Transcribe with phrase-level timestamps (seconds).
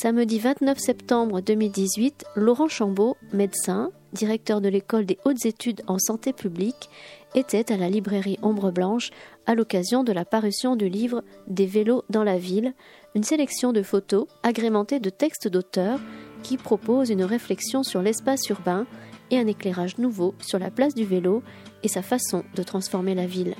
[0.00, 6.32] Samedi 29 septembre 2018, Laurent Chambaud, médecin, directeur de l'école des hautes études en santé
[6.32, 6.88] publique,
[7.34, 9.10] était à la librairie Ombre Blanche
[9.46, 12.74] à l'occasion de la parution du livre Des vélos dans la ville,
[13.16, 15.98] une sélection de photos agrémentées de textes d'auteurs
[16.44, 18.86] qui proposent une réflexion sur l'espace urbain
[19.32, 21.42] et un éclairage nouveau sur la place du vélo
[21.82, 23.56] et sa façon de transformer la ville.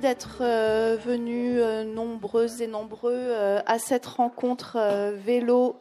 [0.00, 4.78] D'être euh, venus euh, nombreuses et nombreux euh, à cette rencontre
[5.14, 5.80] vélo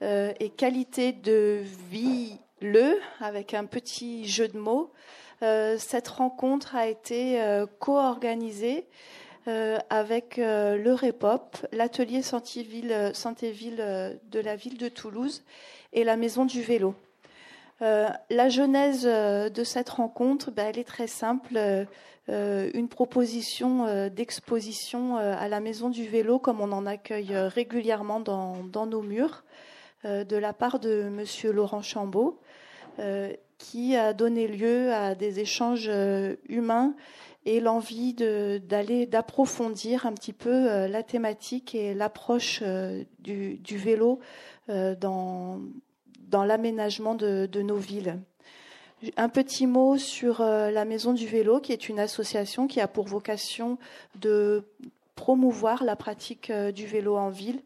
[0.00, 4.92] et qualité de vie le avec un petit jeu de mots.
[5.40, 7.42] cette rencontre a été
[7.80, 8.86] co-organisée
[9.90, 13.10] avec le REPOP, l'atelier Santé-Ville
[14.30, 15.42] de la ville de Toulouse
[15.92, 16.94] et la Maison du Vélo.
[17.80, 21.58] la genèse de cette rencontre, ben, elle est très simple.
[22.30, 27.34] Euh, une proposition euh, d'exposition euh, à la Maison du Vélo, comme on en accueille
[27.34, 29.44] régulièrement dans, nos murs,
[30.04, 32.38] de la part de Monsieur Laurent Chambaud,
[33.58, 35.90] qui a donné lieu à des échanges
[36.48, 36.94] humains
[37.44, 42.62] et l'envie d'aller d'approfondir un petit peu la thématique et l'approche
[43.18, 44.20] du, vélo
[44.68, 45.60] dans,
[46.28, 48.20] dans l'aménagement de, nos villes.
[49.16, 52.88] Un petit mot sur euh, la Maison du Vélo, qui est une association qui a
[52.88, 53.78] pour vocation
[54.16, 54.64] de
[55.14, 57.60] promouvoir la pratique euh, du vélo en ville.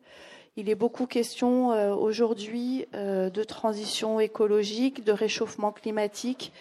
[0.58, 6.52] Il est beaucoup question euh, aujourd'hui de transition écologique, de réchauffement climatique,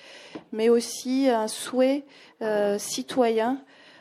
[0.53, 2.05] mais aussi un souhait
[2.77, 3.59] citoyen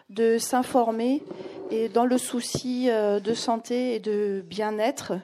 [0.08, 1.24] de s'informer
[1.72, 5.14] et dans le souci de santé et de bien-être.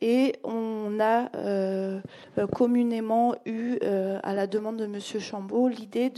[0.00, 2.00] Et on a euh,
[2.54, 5.00] communément eu, euh, à la demande de M.
[5.00, 6.12] Chambaud, l'idée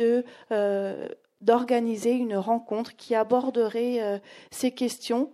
[0.52, 1.08] euh,
[1.40, 4.20] d'organiser une rencontre qui aborderait
[4.50, 5.30] ces questions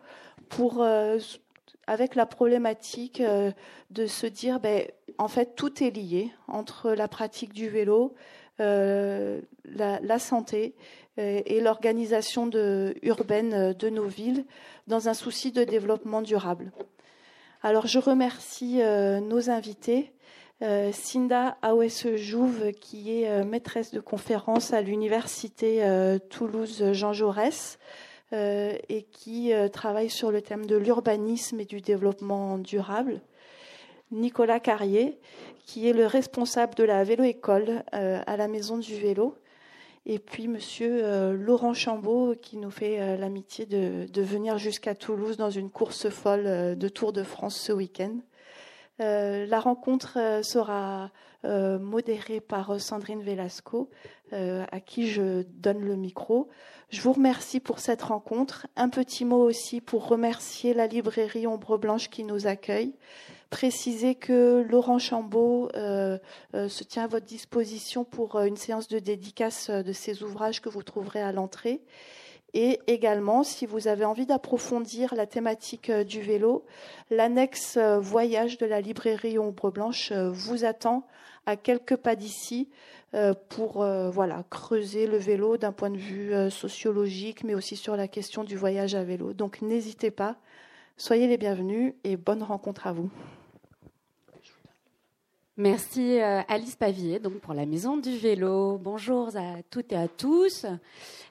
[0.49, 0.87] pour
[1.89, 3.21] avec la problématique
[3.91, 4.85] de se dire ben,
[5.19, 8.15] en fait tout est lié entre la pratique du vélo,
[8.61, 10.77] la, santé
[11.17, 12.49] et l'organisation
[13.03, 14.45] urbaine de nos villes
[14.87, 16.71] dans un souci de développement durable.
[17.67, 20.13] Alors je remercie euh, nos invités.
[20.63, 25.83] Euh, Cinda Awesse-Jouve, qui est euh, maîtresse de conférence à l'université
[26.31, 27.81] Toulouse Jean Jaurès
[28.31, 33.21] et qui travaille sur le thème de l'urbanisme et du développement durable.
[34.13, 35.19] Nicolas Carrier,
[35.65, 39.37] qui est le responsable de la vélo-école à la Maison du Vélo
[40.07, 45.37] et puis Monsieur euh, Laurent Chambaud qui nous fait euh, l'amitié de, venir jusqu'à Toulouse
[45.37, 48.17] dans une course folle euh, de Tour de France ce week-end.
[48.99, 51.11] la rencontre sera
[51.45, 53.91] modérée par Sandrine Velasco,
[54.33, 56.49] à qui je donne le micro.
[56.89, 58.67] Je vous remercie pour cette rencontre.
[58.75, 62.95] Un petit mot aussi pour remercier la librairie Ombre Blanche qui nous accueille
[63.51, 66.19] préciser que Laurent Chambaud euh,
[66.55, 70.61] euh, se tient à votre disposition pour euh, une séance de dédicace de ses ouvrages
[70.61, 71.81] que vous trouverez à l'entrée.
[72.55, 76.65] Et également, si vous avez envie d'approfondir la thématique du vélo,
[77.11, 81.07] l'annexe voyage de la librairie Ombre Blanche vous attend
[81.45, 82.71] à quelques pas d'ici
[83.51, 88.43] pour voilà creuser le vélo d'un point de vue sociologique, mais aussi sur la question
[88.43, 89.35] du voyage à vélo.
[89.35, 90.37] Donc n'hésitez pas,
[90.97, 93.11] soyez les bienvenus et bonne rencontre à vous.
[95.59, 98.77] Merci euh, Alice Pavier donc pour la Maison du Vélo.
[98.77, 100.67] Bonjour à toutes et à tous.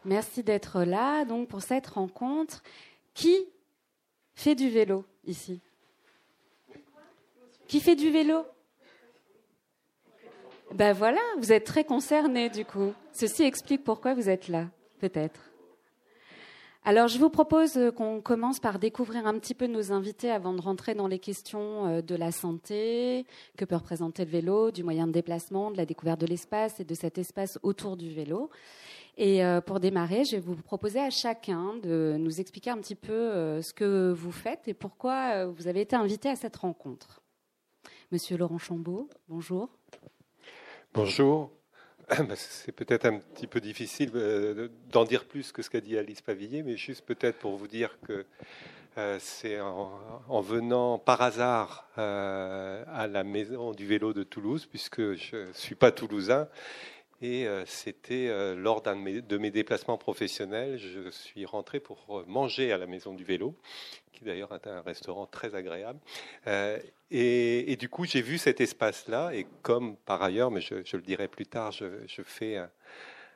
[0.04, 2.64] Merci d'être là donc pour cette rencontre.
[3.14, 3.36] Qui
[4.34, 5.62] fait du vélo ici?
[7.68, 8.48] Qui fait du vélo?
[10.74, 12.94] Ben voilà, vous êtes très concernés du coup.
[13.14, 14.66] Ceci explique pourquoi vous êtes là,
[14.98, 15.52] peut-être.
[16.88, 20.62] Alors, je vous propose qu'on commence par découvrir un petit peu nos invités avant de
[20.62, 23.26] rentrer dans les questions euh, de la santé,
[23.58, 26.84] que peut représenter le vélo, du moyen de déplacement, de la découverte de l'espace et
[26.84, 28.52] de cet espace autour du vélo.
[29.18, 32.94] Et euh, pour démarrer, je vais vous proposer à chacun de nous expliquer un petit
[32.94, 37.24] peu euh, ce que vous faites et pourquoi vous avez été invité à cette rencontre.
[38.12, 39.70] Monsieur Laurent Chambaud, bonjour.
[40.94, 41.55] Bonjour.
[42.10, 45.98] Bah, c'est peut-être un petit peu difficile euh, d'en dire plus que ce qu'a dit
[45.98, 48.26] Alice Pavillier, mais juste peut-être pour vous dire que
[48.98, 55.16] euh, c'est en, venant par hasard euh, à la maison du vélo de Toulouse, puisque
[55.16, 56.48] je ne suis pas toulousain,
[57.22, 62.88] Et c'était lors d'un de mes déplacements professionnels, je suis rentré pour manger à la
[62.88, 63.56] Maison du Vélo,
[64.12, 66.00] qui d'ailleurs est un restaurant très agréable.
[67.12, 71.28] Et, du coup, j'ai vu cet espace-là, et comme par ailleurs, mais je, le dirai
[71.28, 72.58] plus tard, je, fais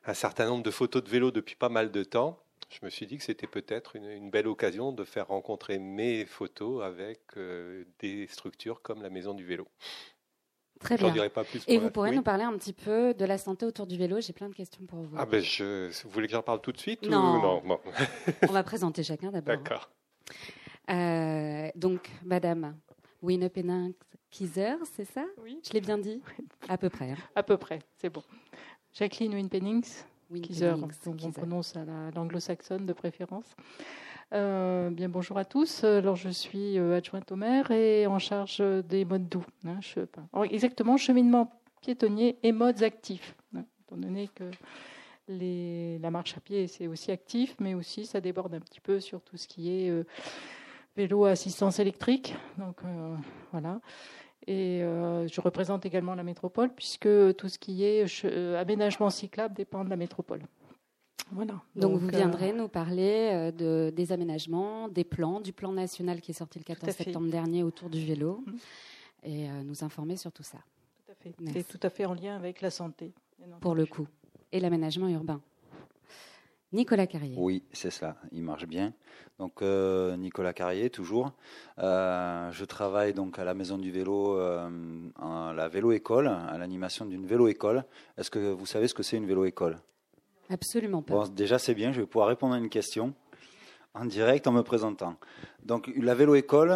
[0.05, 2.37] un certain nombre de photos de vélo depuis pas mal de temps
[2.69, 6.83] je me suis dit que c'était peut-être une, belle occasion de faire rencontrer mes photos
[6.83, 9.67] avec euh, des structures comme la Maison du Vélo.
[10.79, 11.29] Très bien.
[11.29, 13.97] Pas plus Et vous pourrez nous parler un petit peu de la santé autour du
[13.97, 15.15] vélo J'ai plein de questions pour vous.
[15.17, 17.61] Ah ben je, vous voulez que j'en parle tout de suite Non.
[17.63, 17.79] non,
[18.49, 19.57] On va présenter chacun d'abord.
[19.57, 19.89] D'accord.
[20.89, 22.75] Euh, donc, Madame
[23.21, 23.93] Winnepenning
[24.31, 25.25] Kieser, c'est ça?
[25.43, 25.59] Oui.
[25.67, 26.21] Je l'ai bien dit?
[26.67, 27.11] À peu près.
[27.11, 27.17] Hein.
[27.35, 28.23] À peu près, c'est bon.
[28.93, 30.03] Jacqueline Winpennings,
[30.41, 30.73] Kieser,
[31.05, 31.85] on prononce à
[32.15, 33.55] l'anglo-saxonne de préférence.
[34.31, 35.83] Euh, bien bonjour à tous.
[35.83, 39.45] Alors je suis euh, adjointe au maire et en charge des modes doux.
[39.65, 39.79] Hein,
[40.43, 43.35] exactement, cheminement piétonnier et modes actifs.
[43.55, 44.51] Hein, étant donné que
[45.27, 49.21] la marche à pied c'est aussi actif, mais aussi ça déborde un petit peu sur
[49.21, 50.05] tout ce qui est euh,
[50.95, 52.35] vélo à assistance électrique.
[52.59, 52.81] Donc
[53.51, 53.81] voilà.
[54.47, 59.89] Et je représente également la métropole, puisque tout ce qui est aménagement cyclable dépend de
[59.89, 60.41] la métropole.
[61.31, 61.61] Voilà.
[61.75, 66.31] Donc, vous viendrez euh, nous parler de, des aménagements, des plans, du plan national qui
[66.31, 69.29] est sorti le 14 septembre dernier autour du vélo, mm-hmm.
[69.29, 70.57] et nous informer sur tout ça.
[71.05, 71.35] Tout à fait.
[71.53, 73.13] C'est tout à fait en lien avec la santé.
[73.61, 74.07] Pour le coup.
[74.51, 75.41] Et l'aménagement urbain.
[76.71, 77.35] Nicolas Carrier.
[77.37, 78.93] Oui, c'est cela, il marche bien.
[79.39, 81.33] Donc euh, Nicolas Carrier, toujours.
[81.79, 84.69] Euh, je travaille donc à la Maison du Vélo, euh,
[85.19, 87.85] à la vélo école, à l'animation d'une vélo école.
[88.17, 89.79] Est-ce que vous savez ce que c'est une vélo école?
[90.49, 91.27] Absolument pas.
[91.29, 93.13] Déjà c'est bien, je vais pouvoir répondre à une question
[93.93, 95.15] en direct en me présentant.
[95.63, 96.69] Donc la vélo école,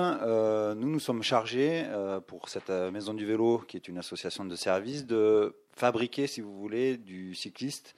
[0.76, 1.86] nous nous sommes chargés
[2.28, 6.58] pour cette Maison du Vélo, qui est une association de services, de fabriquer, si vous
[6.58, 7.96] voulez, du cycliste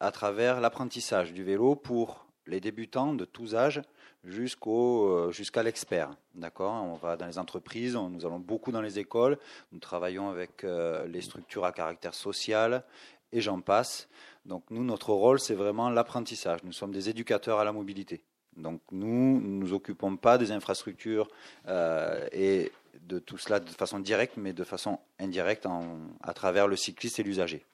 [0.00, 3.82] à travers l'apprentissage du vélo pour les débutants de tous âges
[4.24, 6.16] jusqu'au euh, jusqu'à l'expert.
[6.34, 6.72] D'accord?
[6.72, 9.38] On va dans les entreprises, nous allons beaucoup dans les écoles,
[9.72, 12.84] nous travaillons avec euh, les structures à caractère social
[13.32, 14.08] et j'en passe.
[14.44, 16.62] Donc nous, notre rôle, c'est vraiment l'apprentissage.
[16.64, 18.22] Nous sommes des éducateurs à la mobilité.
[18.56, 21.28] Donc nous, ne nous occupons pas des infrastructures
[21.66, 22.70] euh, et
[23.00, 25.66] de tout cela de façon directe, mais de façon indirecte
[26.22, 27.64] à travers le cycliste et l'usager.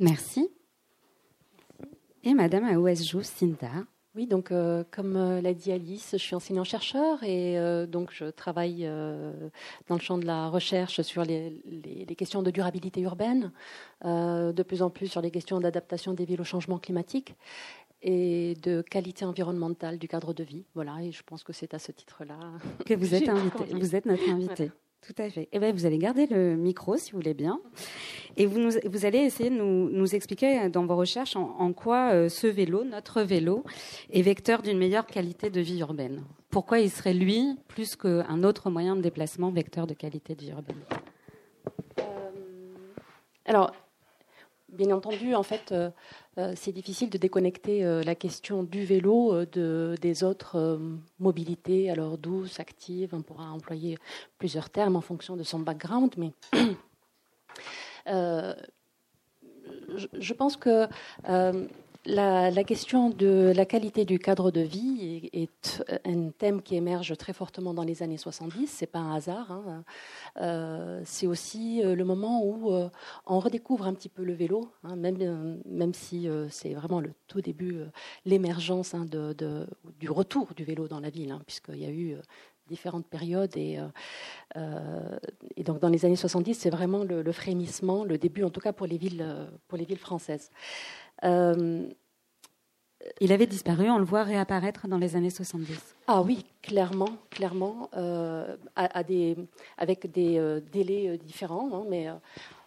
[0.00, 0.48] Merci.
[2.22, 3.84] Et Madame Aouesjou Sinta.
[4.14, 8.24] Oui, donc euh, comme euh, l'a dit Alice, je suis enseignant-chercheur et euh, donc je
[8.24, 8.88] travaille
[9.86, 13.52] dans le champ de la recherche sur les, questions de durabilité urbaine,
[14.04, 17.34] de plus en plus sur les questions d'adaptation des villes au changement climatique
[18.02, 20.64] et de qualité environnementale du cadre de vie.
[20.74, 22.38] Voilà, et je pense que c'est à ce titre-là
[22.86, 23.64] que vous êtes invité.
[23.72, 24.70] Vous êtes notre invité.
[25.00, 25.48] Tout à fait.
[25.52, 27.60] Eh bien, vous allez garder le micro, si vous voulez bien.
[28.36, 32.28] Et vous, vous allez essayer de nous, nous, expliquer dans vos recherches en, quoi euh,
[32.28, 33.64] ce vélo, notre vélo,
[34.10, 36.24] est vecteur d'une meilleure qualité de vie urbaine.
[36.50, 40.50] Pourquoi il serait, lui, plus qu'un autre moyen de déplacement, vecteur de qualité de vie
[40.50, 40.80] urbaine?
[41.98, 42.02] Euh,
[43.44, 43.72] Alors,
[44.68, 45.90] bien entendu, en fait, euh, euh,
[46.54, 50.80] c'est difficile de déconnecter euh, la question du vélo de, des autres
[51.18, 53.10] mobilités, alors douces, actives.
[53.12, 53.98] On pourra employer
[54.38, 56.32] plusieurs termes en fonction de son background, mais
[58.06, 58.54] je,
[60.32, 60.86] pense que
[62.08, 67.32] la, question de la qualité du cadre de vie est, un thème qui émerge très
[67.32, 68.66] fortement dans les années 70.
[68.66, 69.52] C'est pas un hasard.
[69.52, 69.84] Hein.
[70.40, 72.88] Euh, c'est aussi euh, le moment où euh,
[73.26, 77.40] on redécouvre un petit peu le vélo, hein, même, même si c'est vraiment le tout
[77.40, 77.80] début,
[78.24, 79.06] l'émergence hein,
[80.00, 82.16] du retour du vélo dans la ville, puisqu'il y a eu
[82.66, 83.56] différentes périodes.
[83.56, 83.78] Et,
[85.56, 88.60] et, donc, dans les années 70, c'est vraiment le, le, frémissement, le début, en tout
[88.60, 89.26] cas pour les villes,
[89.68, 90.50] pour les villes françaises.
[91.24, 91.88] Euh,
[93.20, 95.96] il avait disparu, on le voit réapparaître dans les années 70.
[96.06, 99.36] Ah oui, clairement, clairement, euh, à, des,
[99.76, 102.08] avec des euh, délais différents, hein, mais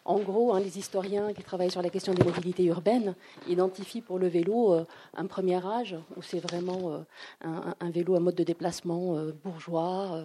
[0.04, 3.16] en gros, hein, les historiens qui travaillent sur la question des mobilités urbaines
[3.48, 8.20] identifient pour le vélo euh, un premier âge où c'est vraiment euh, un, vélo à
[8.20, 10.24] mode de déplacement euh, bourgeois,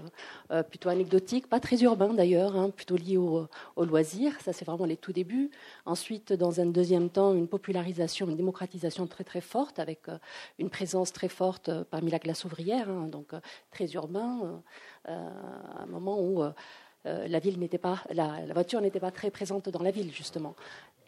[0.71, 4.33] plutôt anecdotique, pas très urbain d'ailleurs, hein, plutôt lié au, au, loisir.
[4.41, 5.51] Ça, c'est vraiment les tout débuts.
[5.85, 10.07] Ensuite, dans un deuxième temps, une popularisation, une démocratisation très très forte avec
[10.59, 13.33] une présence très forte parmi la classe ouvrière, hein, donc
[13.71, 14.63] très urbain,
[15.05, 16.43] à un moment où
[17.07, 20.55] euh, la voiture n'était pas très présente dans la ville justement.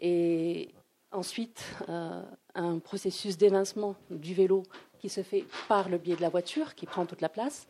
[0.00, 0.71] Et
[1.12, 2.23] ensuite, euh,
[2.55, 4.62] un processus d'évincement du vélo
[4.99, 7.67] qui se fait par le biais de la voiture, qui prend toute la place.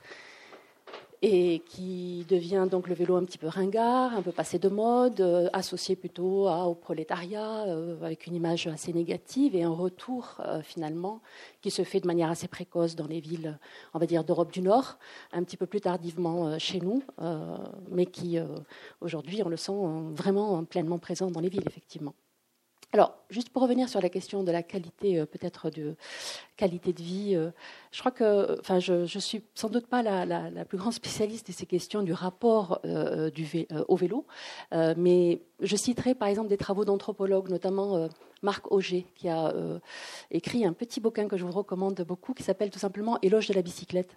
[1.22, 5.20] Et qui devient donc le vélo un petit peu ringard, un peu passé de mode,
[5.20, 10.62] euh, associé plutôt au prolétariat, euh, avec une image assez négative et un retour euh,
[10.62, 11.20] finalement
[11.60, 13.58] qui se fait de manière assez précoce dans les villes,
[13.94, 14.98] on va dire d'Europe du Nord,
[15.32, 17.02] un petit peu plus tardivement chez nous,
[17.90, 18.38] mais qui
[19.00, 19.72] aujourd'hui on le sent
[20.12, 22.14] vraiment pleinement présent dans les villes effectivement.
[22.92, 25.95] Alors, juste pour revenir sur la question de la qualité, euh, peut-être de
[26.57, 27.50] qualité de vie, euh,
[27.92, 31.52] je crois que, enfin, je, je suis sans doute pas la, plus grande spécialiste de
[31.52, 33.30] ces questions du rapport euh,
[33.88, 34.26] au vélo,
[34.73, 38.09] mais je citerai par exemple des travaux d'anthropologues, notamment
[38.42, 39.52] Marc Auger, qui a
[40.30, 43.54] écrit un petit bouquin que je vous recommande beaucoup, qui s'appelle tout simplement Éloge de
[43.54, 44.16] la bicyclette.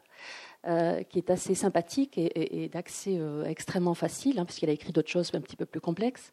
[0.67, 5.09] Euh, qui est assez sympathique et, d'accès euh, extrêmement facile, hein, puisqu'il a écrit d'autres
[5.09, 6.31] choses un petit peu plus complexes.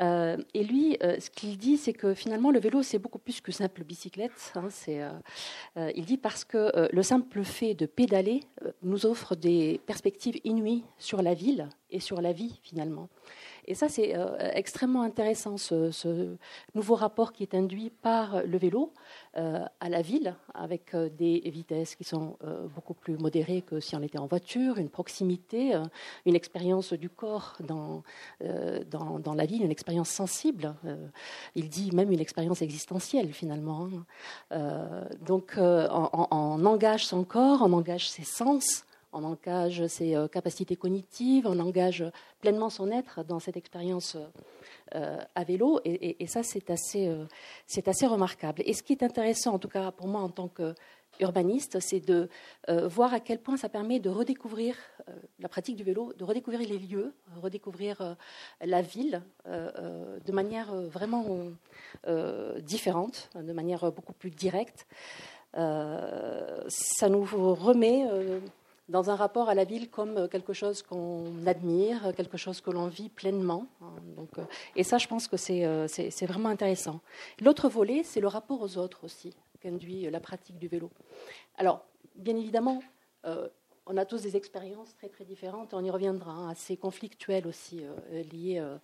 [0.00, 3.52] Euh, et lui, ce qu'il dit, c'est que finalement, le vélo, c'est beaucoup plus que
[3.52, 4.52] simple bicyclette.
[4.56, 4.70] Hein,
[5.94, 8.40] il dit parce que le simple fait de pédaler
[8.82, 13.08] nous offre des perspectives inouïes sur la ville et sur la vie, finalement.
[13.66, 16.36] Et ça, c'est euh, extrêmement intéressant, ce,
[16.74, 18.92] nouveau rapport qui est induit par le vélo
[19.36, 22.36] euh, à la ville, avec euh, des vitesses qui sont
[22.74, 25.80] beaucoup plus modérées que si on était en voiture, une proximité,
[26.26, 28.02] une expérience du corps dans,
[28.40, 30.74] dans, la ville, une expérience sensible.
[31.54, 33.88] il dit même une expérience existentielle, finalement.
[34.50, 35.06] Hein.
[35.20, 41.46] donc, on engage son corps, on engage ses sens on engage ses euh, capacités cognitives,
[41.46, 42.04] on engage
[42.40, 44.16] pleinement son être dans cette expérience
[44.94, 45.80] euh, à vélo.
[45.84, 47.24] Et, ça, c'est assez, euh,
[47.86, 48.62] assez remarquable.
[48.66, 52.28] Et ce qui est intéressant, en tout cas pour moi en tant qu'urbaniste, c'est de
[52.68, 54.76] voir à quel point ça permet de redécouvrir
[55.40, 57.12] la pratique du vélo, de redécouvrir les lieux,
[57.42, 58.16] redécouvrir
[58.60, 61.26] la ville de manière vraiment
[62.60, 64.86] différente, de manière beaucoup plus directe.
[65.54, 68.06] ça nous remet
[68.90, 72.70] dans un rapport à la ville comme euh, quelque chose qu'on admire, quelque chose que
[72.70, 73.66] l'on vit pleinement.
[73.80, 73.94] Hein.
[74.16, 74.42] Donc, euh,
[74.76, 77.00] et ça, je pense que euh, c'est vraiment intéressant.
[77.40, 80.90] L'autre volet, c'est le rapport aux autres aussi, qu'induit la pratique du vélo.
[81.56, 81.84] Alors,
[82.16, 82.82] bien évidemment,
[83.90, 85.74] on a tous des expériences très très différentes.
[85.74, 88.76] On y reviendra, hein, assez conflictuelles aussi, euh, liées euh,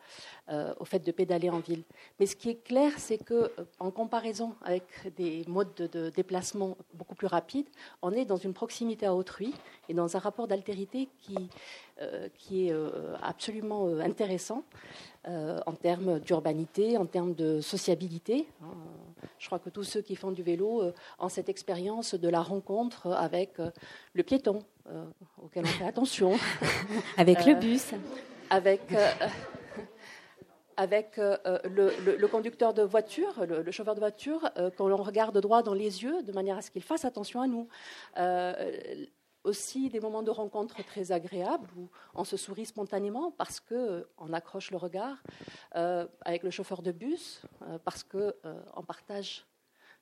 [0.49, 1.85] euh, au fait de pédaler en ville.
[2.19, 4.85] Mais ce qui est clair, c'est que en comparaison avec
[5.17, 7.69] des modes de, déplacement beaucoup plus rapides,
[8.03, 9.55] on est dans une proximité à autrui
[9.89, 11.37] et dans un rapport d'altérité qui,
[12.35, 12.75] qui est
[13.23, 14.65] absolument intéressant
[15.27, 18.47] en termes d'urbanité, en termes de sociabilité.
[18.63, 18.75] Hein.
[19.39, 23.13] Je crois que tous ceux qui font du vélo ont cette expérience de la rencontre
[23.13, 23.59] avec
[24.13, 25.05] le piéton, euh,
[25.43, 26.33] auquel on fait attention.
[27.17, 27.93] avec le euh, bus.
[28.51, 28.93] Avec.
[28.93, 29.11] Euh,
[30.77, 36.03] avec le, conducteur de voiture, le, chauffeur de voiture, quand l'on regarde droit dans les
[36.03, 37.67] yeux, de manière à ce qu'il fasse attention à nous.
[39.47, 44.71] Aussi des moments de rencontre très agréables où on se sourit spontanément parce qu'on accroche
[44.71, 45.23] le regard
[45.73, 47.43] avec le chauffeur de bus,
[47.85, 49.47] parce qu'on partage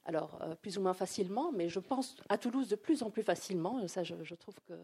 [0.07, 3.23] alors euh, plus ou moins facilement, mais je pense à Toulouse de plus en plus
[3.23, 3.87] facilement.
[3.89, 4.75] Ça, je, trouve que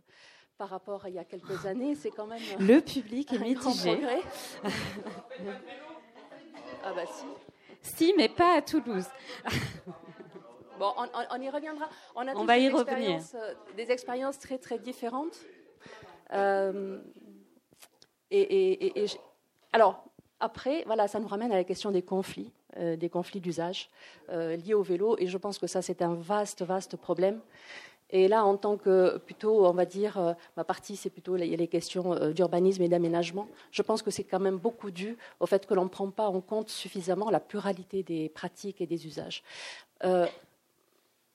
[0.56, 3.98] par rapport à il y a quelques années, c'est quand même le public est mitigé.
[6.84, 7.26] ah bah si.
[7.82, 9.06] Si, mais pas à Toulouse.
[10.80, 10.92] Bon,
[11.30, 11.88] on, y reviendra.
[12.16, 13.20] On, a on va y revenir.
[13.34, 15.38] Euh, des expériences très très différentes.
[16.32, 16.98] Euh,
[18.30, 19.06] et, et,
[19.72, 20.04] alors,
[20.38, 23.90] après, voilà, ça nous ramène à la question des conflits, euh, des conflits d'usage
[24.30, 25.16] euh, liés au vélo.
[25.18, 27.40] Et je pense que ça, c'est un vaste, vaste problème.
[28.12, 31.68] Et là, en tant que plutôt, on va dire, ma partie, c'est plutôt les, les
[31.68, 33.46] questions d'urbanisme et d'aménagement.
[33.70, 36.26] Je pense que c'est quand même beaucoup dû au fait que l'on ne prend pas
[36.26, 39.44] en compte suffisamment la pluralité des pratiques et des usages.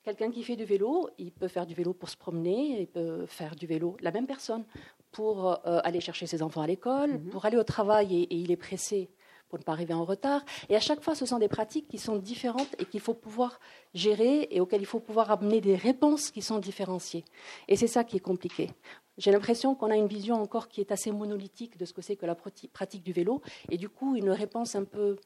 [0.06, 3.26] Quelqu'un qui fait du vélo, il peut faire du vélo pour se promener, il peut
[3.26, 4.64] faire du vélo, la même personne,
[5.10, 7.30] pour euh, aller chercher ses enfants à l'école, mhm.
[7.30, 9.10] pour aller au travail et, il est pressé
[9.48, 10.44] pour ne pas arriver en retard.
[10.68, 13.58] Et à chaque fois, ce sont des pratiques qui sont différentes et qu'il faut pouvoir
[13.94, 17.24] gérer et auxquelles il faut pouvoir amener des réponses qui sont différenciées.
[17.66, 18.70] Et c'est ça qui est compliqué.
[19.18, 22.14] J'ai l'impression qu'on a une vision encore qui est assez monolithique de ce que c'est
[22.14, 25.16] que la pratique du vélo et du coup une réponse un peu,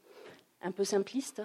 [0.63, 1.43] un peu simpliste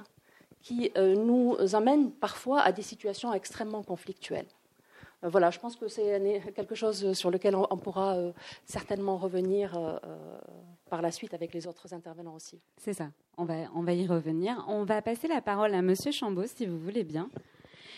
[0.65, 4.47] qui euh, nous amène parfois à des situations extrêmement conflictuelles.
[5.23, 8.31] Euh, voilà, je pense que c'est quelque chose sur lequel on, pourra euh,
[8.65, 9.79] certainement revenir
[10.89, 12.59] par la suite avec les autres intervenants aussi.
[12.77, 14.65] C'est ça, on va, on va y revenir.
[14.67, 17.29] On va passer la parole à Monsieur Chambaud, si vous voulez bien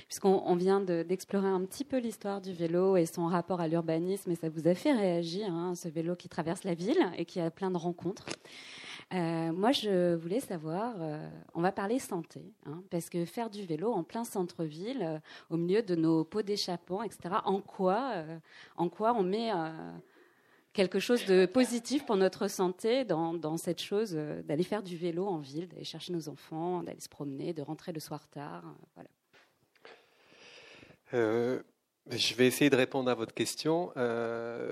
[0.08, 4.36] puisqu'on vient d'explorer un petit peu l'histoire du vélo et son rapport à l'urbanisme, et
[4.36, 7.52] ça vous a fait réagir, hein, ce vélo qui traverse la ville et qui a
[7.52, 8.26] plein de rencontres.
[9.14, 13.66] Euh, moi, je voulais savoir, euh, on va parler santé, hein, parce que faire du
[13.66, 18.26] vélo en plein centre-ville, euh, au milieu de nos pots d'échappement, etc., en quoi,
[18.76, 19.52] en quoi on met
[20.74, 25.38] quelque chose de positif pour notre santé dans, cette chose d'aller faire du vélo en
[25.38, 28.64] ville, d'aller chercher nos enfants, d'aller se promener, de rentrer le soir tard.
[28.96, 29.10] Voilà.
[32.10, 33.92] Je vais essayer de répondre à votre question.
[33.98, 34.72] Euh,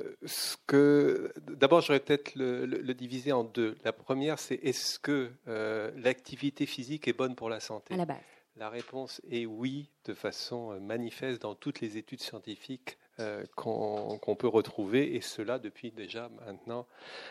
[0.67, 3.75] que, d'abord, j'aurais peut-être le, diviser en deux.
[3.83, 7.93] La première, c'est est-ce que euh, l'activité physique est bonne pour la santé?
[7.93, 8.17] À la base.
[8.57, 12.97] La réponse est oui, de façon euh, manifeste dans toutes les études scientifiques
[13.55, 16.85] qu'on peut retrouver, et cela depuis déjà maintenant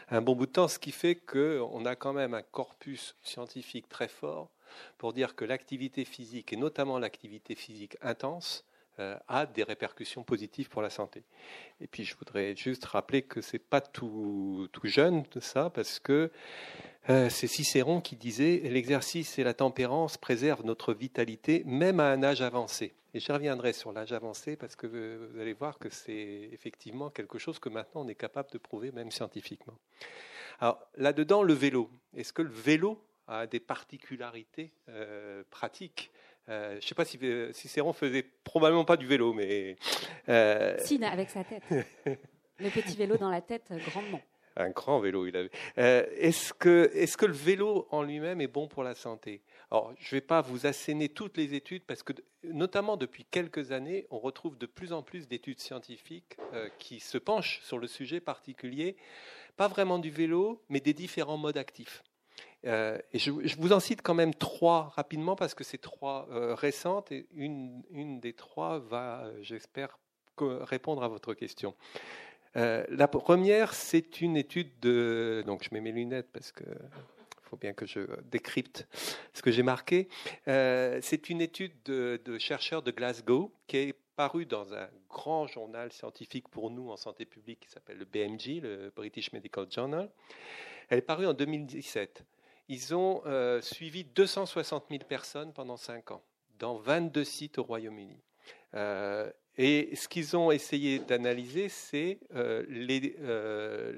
[0.08, 3.86] un bon bout de temps, ce qui fait qu'on a quand même un corpus scientifique
[3.90, 4.48] très fort
[4.96, 8.64] pour dire que l'activité physique, et notamment l'activité physique intense,
[8.98, 11.22] a des répercussions positives pour la santé.
[11.80, 16.30] Et puis je voudrais juste rappeler que c'est pas tout, tout jeune ça, parce que
[17.10, 22.22] euh, c'est Cicéron qui disait l'exercice et la tempérance préservent notre vitalité même à un
[22.22, 22.94] âge avancé.
[23.12, 27.38] Et je reviendrai sur l'âge avancé parce que vous allez voir que c'est effectivement quelque
[27.38, 29.78] chose que maintenant on est capable de prouver même scientifiquement.
[30.60, 31.90] Alors là-dedans, le vélo.
[32.16, 36.10] Est-ce que le vélo a des particularités euh, pratiques?
[36.48, 39.76] Euh, je ne sais pas si euh, Cicéron faisait probablement pas du vélo, mais.
[40.28, 40.76] Euh...
[40.78, 41.62] Si, avec sa tête.
[42.58, 44.20] le petit vélo dans la tête, grandement.
[44.56, 45.50] Un grand vélo, il avait.
[45.78, 49.42] Euh, est-ce que, est que le vélo en lui-même est bon pour la santé?
[49.70, 52.12] Alors, je ne vais pas vous asséner toutes les études parce que,
[52.44, 56.36] notamment depuis quelques années, on retrouve de plus en plus d'études scientifiques
[56.78, 58.96] qui se penchent sur le sujet particulier,
[59.56, 62.04] pas vraiment du vélo, mais des différents modes actifs.
[62.66, 66.54] Euh, et je, vous en cite quand même trois rapidement parce que c'est trois euh,
[66.54, 69.98] récentes et une, une, des trois va, euh, j'espère,
[70.38, 71.74] répondre à votre question.
[72.54, 75.44] la première, c'est une étude de.
[75.46, 76.64] Donc, je mets mes lunettes parce que
[77.42, 78.00] faut bien que je
[78.32, 78.88] décrypte
[79.32, 80.08] ce que j'ai marqué.
[80.46, 85.92] c'est une étude de, de, chercheurs de Glasgow qui est parue dans un grand journal
[85.92, 90.10] scientifique pour nous en santé publique qui s'appelle le BMJ, le British Medical Journal.
[90.88, 92.24] Elle est parue en 2017.
[92.68, 96.22] Ils ont euh, suivi 260 000 personnes pendant 5 ans,
[96.58, 98.22] dans 22 sites au Royaume-Uni.
[98.74, 103.16] Euh, et ce qu'ils ont essayé d'analyser, c'est euh, les,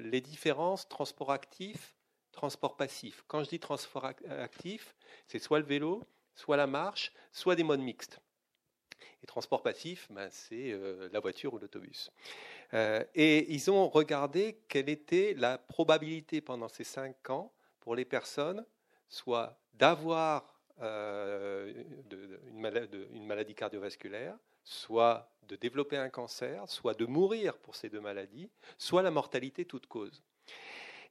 [0.09, 1.95] les, différences transport actif,
[2.31, 3.23] transport passif.
[3.27, 4.95] Quand je dis transport actif,
[5.27, 6.03] c'est soit le vélo,
[6.35, 8.19] soit la marche, soit des modes mixtes.
[9.23, 10.77] Et transport passif, ben, c'est
[11.11, 12.11] la voiture ou l'autobus.
[12.73, 17.51] et ils ont regardé quelle était la probabilité pendant ces cinq ans
[17.87, 18.65] pour les personnes
[19.07, 21.71] soit d'avoir euh,
[22.51, 28.49] une, maladie, cardiovasculaire, soit de développer un cancer, soit de mourir pour ces deux maladies,
[28.77, 30.21] soit la mortalité toute cause.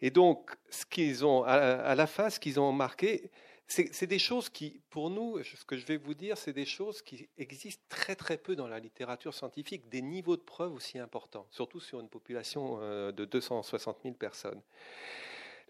[0.02, 3.30] Et donc, ce qu'ils ont, à, la fin, ce qu'ils ont marqué,
[3.66, 7.00] c'est des choses qui, pour nous, ce que je vais vous dire, c'est des choses
[7.00, 11.46] qui existent très très peu dans la littérature scientifique, des niveaux de preuves aussi importants,
[11.50, 14.60] surtout sur une population euh, de 260 000 personnes.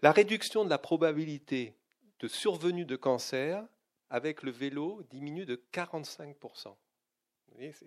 [0.01, 1.75] La réduction de la probabilité
[2.19, 3.65] de survenue de cancer
[4.09, 6.75] avec le vélo diminue de 45%.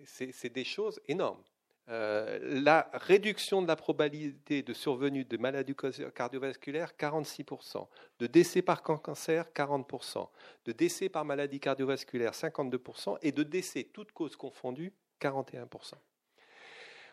[0.05, 1.43] C'est des choses énormes.
[1.89, 5.75] Euh, la réduction de la probabilité de survenue de maladies
[6.15, 7.87] cardiovasculaires, 46%.
[8.19, 10.29] De décès par cancer, 40%.
[10.65, 13.17] De décès par maladie cardiovasculaire, 52%.
[13.21, 15.93] Et de décès, toutes causes confondues, 41%.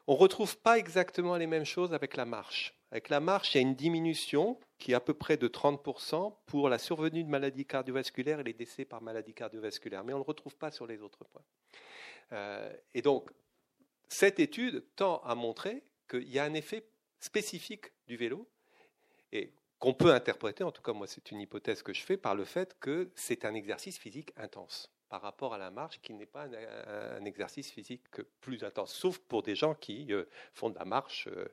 [0.06, 2.77] On ne retrouve pas exactement les mêmes choses avec la marche.
[2.90, 6.34] Avec la marche, il y a une diminution qui est à peu près de 30%
[6.46, 10.04] pour la survenue de maladies cardiovasculaires et les décès par maladie cardiovasculaire.
[10.04, 11.42] Mais on ne le retrouve pas sur les autres points.
[12.32, 13.30] Euh, et donc,
[14.08, 16.84] cette étude tend à montrer qu'il y a un effet
[17.20, 18.48] spécifique du vélo
[19.32, 22.34] et qu'on peut interpréter, en tout cas moi c'est une hypothèse que je fais, par
[22.34, 26.26] le fait que c'est un exercice physique intense par rapport à la marche qui n'est
[26.26, 28.02] pas un, exercice physique
[28.40, 31.48] plus intense, sauf pour des gens qui euh, font de la marche euh,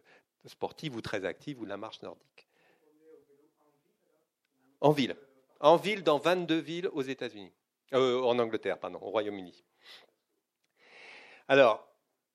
[0.48, 2.48] sportive ou très active ou de la marche nordique.
[4.82, 5.16] En ville.
[5.60, 7.52] En ville, dans 22 villes aux États-Unis.
[7.94, 9.64] Euh, en Angleterre, pardon, au Royaume-Uni.
[11.48, 11.88] Alors,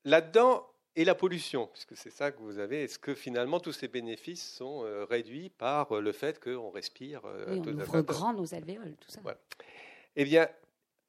[0.05, 3.87] là-dedans, et la pollution, puisque c'est ça que vous avez, est-ce que finalement tous ces
[3.87, 9.09] bénéfices sont réduits par le fait qu'on respire oui, on ouvre grand nos alvéoles, tout
[9.09, 9.21] ça.
[10.17, 10.49] Eh bien,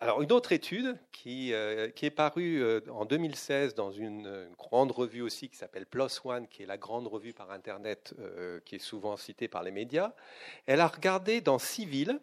[0.03, 4.91] alors, une autre étude qui, euh, qui est parue euh, en 2016 dans une, grande
[4.91, 8.75] revue aussi qui s'appelle PLOS ONE, qui est la grande revue par Internet euh, qui
[8.75, 10.12] est souvent citée par les médias,
[10.67, 12.19] elle a regardé dans six villes,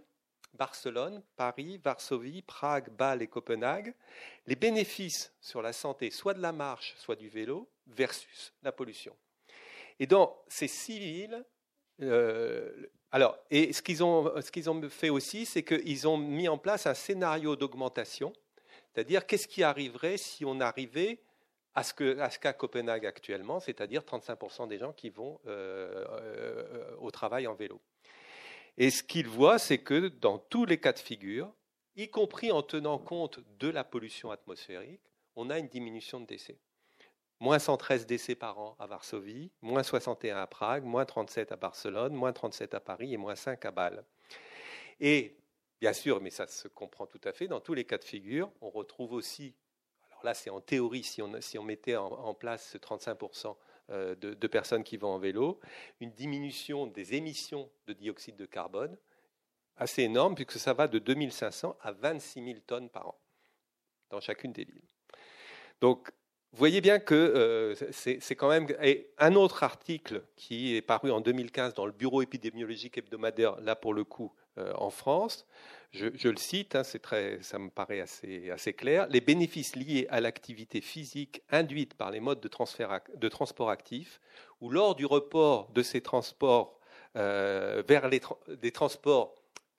[0.55, 3.95] Barcelone, Paris, Varsovie, Prague, Bâle et Copenhague,
[4.45, 9.15] les bénéfices sur la santé, soit de la marche, soit du vélo, versus la pollution.
[10.01, 11.45] Et dans ces six villes,
[13.11, 16.93] alors, et ce qu'ils ont, ont fait aussi, c'est qu'ils ont mis en place un
[16.93, 18.33] scénario d'augmentation,
[18.93, 21.19] c'est-à-dire qu'est-ce qui arriverait si on arrivait
[21.75, 27.47] à ce qu'a Copenhague actuellement, c'est-à-dire 35% des gens qui vont euh, euh, au travail
[27.47, 27.79] en vélo.
[28.77, 31.53] Et ce qu'il voit, c'est que dans tous les cas de figure,
[31.95, 35.01] y compris en tenant compte de la pollution atmosphérique,
[35.35, 36.59] on a une diminution de décès.
[37.39, 42.13] Moins 113 décès par an à Varsovie, moins 61 à Prague, moins 37 à Barcelone,
[42.13, 44.03] moins 37 à Paris et moins 5 à Bâle.
[44.99, 45.37] Et
[45.79, 48.51] bien sûr, mais ça se comprend tout à fait, dans tous les cas de figure,
[48.61, 49.55] on retrouve aussi
[50.23, 53.55] là c'est en théorie, si on, mettait en, place ce 35%
[53.89, 55.59] euh, de, personnes qui vont en vélo,
[55.99, 58.97] une diminution des émissions de dioxyde de carbone
[59.77, 63.19] assez énorme, puisque ça va de 2500 à 26 000 tonnes par an
[64.09, 64.81] dans chacune des villes.
[65.79, 66.11] Donc,
[66.51, 68.67] vous voyez bien que euh, c'est quand même
[69.19, 73.93] un autre article qui est paru en 2015 dans le Bureau épidémiologique hebdomadaire, là pour
[73.93, 75.45] le coup euh, en France,
[75.91, 80.21] je, le cite, hein, très, ça me paraît assez, assez, clair, les bénéfices liés à
[80.21, 84.19] l'activité physique induite par les modes de, transport actif,
[84.59, 86.79] ou lors du report de ces transports
[87.15, 89.35] euh, vers les des transports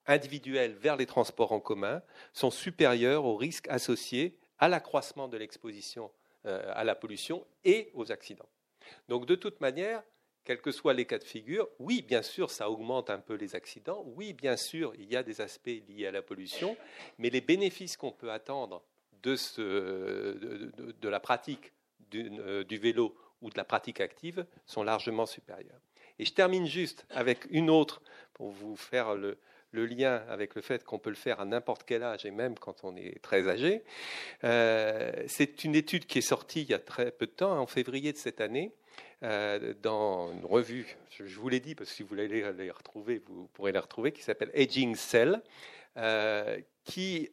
[0.06, 2.02] individuels vers les transports en commun,
[2.32, 6.10] sont supérieurs aux risques associés à l'accroissement de l'exposition
[6.46, 8.48] euh, à la pollution et aux accidents.
[9.08, 10.02] Donc de toute manière,
[10.44, 13.54] quels que soient les cas de figure, oui, bien sûr, ça augmente un peu les
[13.54, 16.76] accidents, oui, bien sûr, il y a des aspects liés à la pollution,
[17.18, 18.82] mais les bénéfices qu'on peut attendre
[19.22, 19.36] de,
[21.08, 21.72] la pratique
[22.14, 25.80] euh, du vélo ou de la pratique active sont largement supérieurs.
[26.18, 28.02] Et je termine juste avec une autre
[28.34, 29.38] pour vous faire le,
[29.72, 32.84] lien avec le fait qu'on peut le faire à n'importe quel âge et même quand
[32.84, 33.82] on est très âgé.
[34.44, 37.66] Euh, c'est une étude qui est sortie il y a très peu de temps, en
[37.66, 38.72] février de cette année,
[39.22, 43.22] euh, dans une revue, je, vous l'ai dit, parce que si vous voulez les, retrouver,
[43.26, 45.42] vous pourrez les retrouver, qui s'appelle Aging Cell.
[45.96, 47.28] Euh, qui,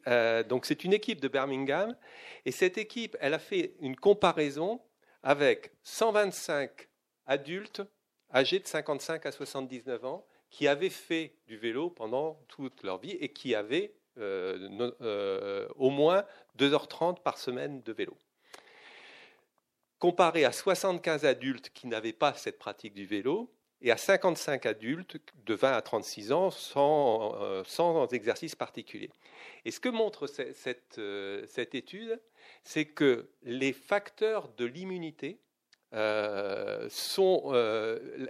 [0.48, 1.96] donc c'est une équipe de Birmingham,
[2.44, 4.80] et cette équipe, elle a fait une comparaison
[5.22, 6.88] avec 125
[7.26, 7.82] adultes
[8.32, 13.12] âgés de 55 à 79 ans qui avaient fait du vélo pendant toute leur vie
[13.12, 16.24] et qui avaient au moins
[16.58, 18.16] 2h30 par semaine de vélo
[19.98, 25.18] comparé à 75 adultes qui n'avaient pas cette pratique du vélo et à 55 adultes
[25.46, 29.10] de 20 à 36 ans sans, euh, sans exercice particulier.
[29.64, 30.26] Et ce que montre
[30.98, 32.20] euh, cette étude,
[32.64, 35.40] c'est que les facteurs de l'immunité
[35.94, 37.52] euh, sont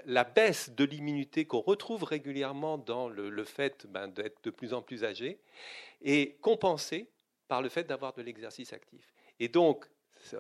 [0.07, 4.83] la baisse de l'immunité qu'on retrouve régulièrement dans le, fait ben, d'être de plus en
[4.83, 5.39] plus âgé
[6.03, 7.09] est compensée
[7.49, 9.13] par le fait d'avoir de l'exercice actif.
[9.41, 9.87] Et donc,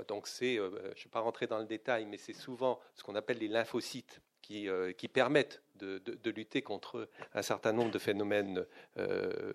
[0.06, 3.14] donc euh, je ne vais pas rentrer dans le détail, mais c'est souvent ce qu'on
[3.14, 8.66] appelle les lymphocytes qui, euh, qui permettent de, lutter contre un certain nombre de phénomènes
[8.98, 9.52] euh,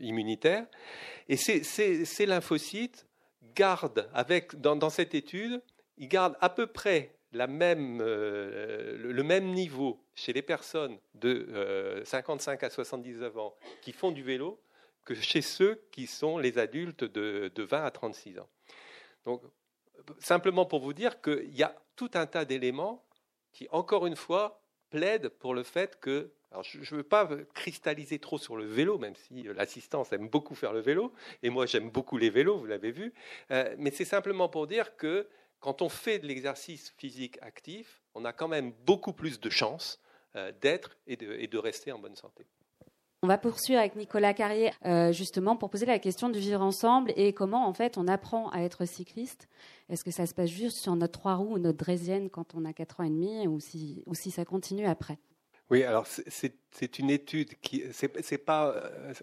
[0.00, 0.66] immunitaires.
[1.28, 3.06] Et ces, ces, lymphocytes
[3.54, 5.60] gardent, avec, dans, cette étude,
[5.98, 12.70] ils gardent à peu près même, le même niveau chez les personnes de 55 à
[12.70, 14.60] 79 ans qui font du vélo
[15.04, 18.48] que chez ceux qui sont les adultes de, de 20 à 36 ans.
[19.24, 19.42] Donc,
[20.18, 23.04] simplement pour vous dire qu'il y a tout un tas d'éléments
[23.52, 28.18] qui, encore une fois, plaident pour le fait que alors je ne veux pas cristalliser
[28.18, 31.90] trop sur le vélo, même si l'assistance aime beaucoup faire le vélo, et moi j'aime
[31.90, 33.12] beaucoup les vélos, vous l'avez vu,
[33.50, 35.28] euh, mais c'est simplement pour dire que
[35.60, 40.00] quand on fait de l'exercice physique actif, on a quand même beaucoup plus de chances
[40.36, 42.46] euh, d'être et de rester en bonne santé.
[43.22, 47.12] On va poursuivre avec Nicolas Carrier, euh, justement, pour poser la question du vivre ensemble
[47.16, 49.48] et comment, en fait, on apprend à être cycliste.
[49.88, 52.64] Est-ce que ça se passe juste sur notre trois roues ou notre draisienne quand on
[52.64, 53.58] a quatre ans et demi ou
[54.06, 55.18] ou si ça continue après?
[55.70, 58.74] Oui, alors c'est une étude qui c'est pas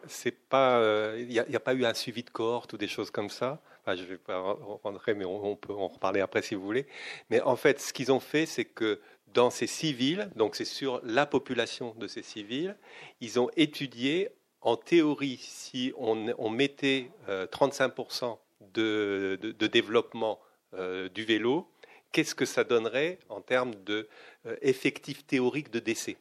[0.07, 3.11] c'est pas euh, il n'y a, pas eu un suivi de cohorte ou des choses
[3.11, 3.61] comme ça.
[3.81, 4.39] Enfin, je vais pas
[4.83, 6.85] rentrer, mais on, peut en reparler après si vous voulez.
[7.29, 9.01] Mais en fait, ce qu'ils ont fait, c'est que
[9.33, 12.77] dans ces civils, donc c'est sur la population de ces civils,
[13.19, 14.29] ils ont étudié
[14.61, 18.37] en théorie si on, mettait 35%
[18.77, 20.39] euh, de, développement
[20.73, 21.69] euh, du vélo,
[22.11, 26.17] qu'est-ce que ça donnerait en termes d'effectifs euh, théoriques de décès?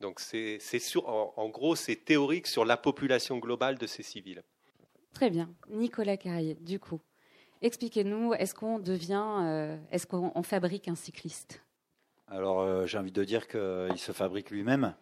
[0.00, 0.58] Donc c'est
[0.96, 4.42] en, en, gros c'est théorique sur la population globale de ces civils.
[5.12, 6.54] Très bien, Nicolas Carrier.
[6.54, 7.00] Du coup,
[7.60, 11.62] expliquez-nous, est-ce qu'on devient, est-ce qu'on fabrique un cycliste?
[12.30, 14.94] Alors euh, j'ai envie de dire qu'il se fabrique lui-même.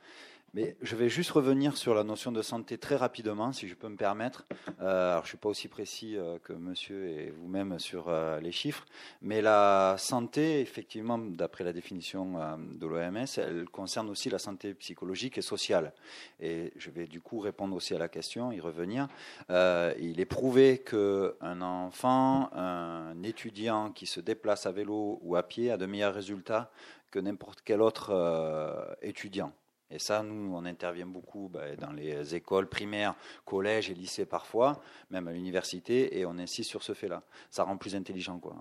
[0.55, 3.89] Mais je vais juste revenir sur la notion de santé très rapidement, si je peux
[3.89, 4.47] me permettre.
[4.81, 8.41] Euh, alors, je ne suis pas aussi précis euh, que monsieur et vous-même sur euh,
[8.41, 8.87] les chiffres,
[9.21, 15.37] mais la santé, effectivement, d'après la définition de l'OMS, elle concerne aussi la santé psychologique
[15.37, 15.93] et sociale.
[16.41, 19.09] Et je vais du coup répondre aussi à la question, y revenir.
[19.51, 25.71] il est prouvé qu'un enfant, un étudiant qui se déplace à vélo ou à pied
[25.71, 26.71] a de meilleurs résultats
[27.11, 29.53] que n'importe quel autre étudiant.
[29.91, 33.15] Et ça, nous, on intervient beaucoup bah, dans les écoles primaires,
[33.47, 37.23] collèges et lycées parfois, même à l'université, et on insiste sur ce fait-là.
[37.51, 38.55] Ça rend plus intelligent, quoi,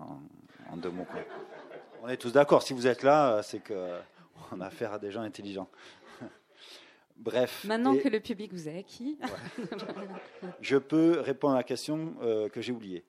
[0.70, 1.06] en, deux mots.
[2.02, 2.62] On est tous d'accord.
[2.62, 5.68] Si vous êtes là, c'est qu'on a affaire à des gens intelligents.
[7.16, 7.64] Bref.
[7.64, 9.18] Maintenant que le public vous a acquis.
[10.60, 13.04] Je peux répondre à la question euh, que j'ai oubliée.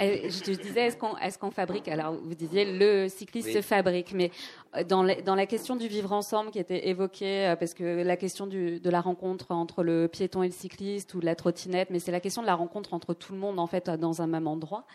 [0.00, 1.86] Euh, je disais, est-ce qu'on fabrique?
[1.88, 4.30] Alors, vous disiez, le cycliste se fabrique, mais
[4.74, 8.02] euh, dans la, dans la, question du vivre ensemble qui était évoquée, euh, parce que
[8.02, 11.90] la question du, de la rencontre entre le piéton et le cycliste ou la trottinette,
[11.90, 14.26] mais c'est la question de la rencontre entre tout le monde, en fait, dans un
[14.26, 14.86] même endroit.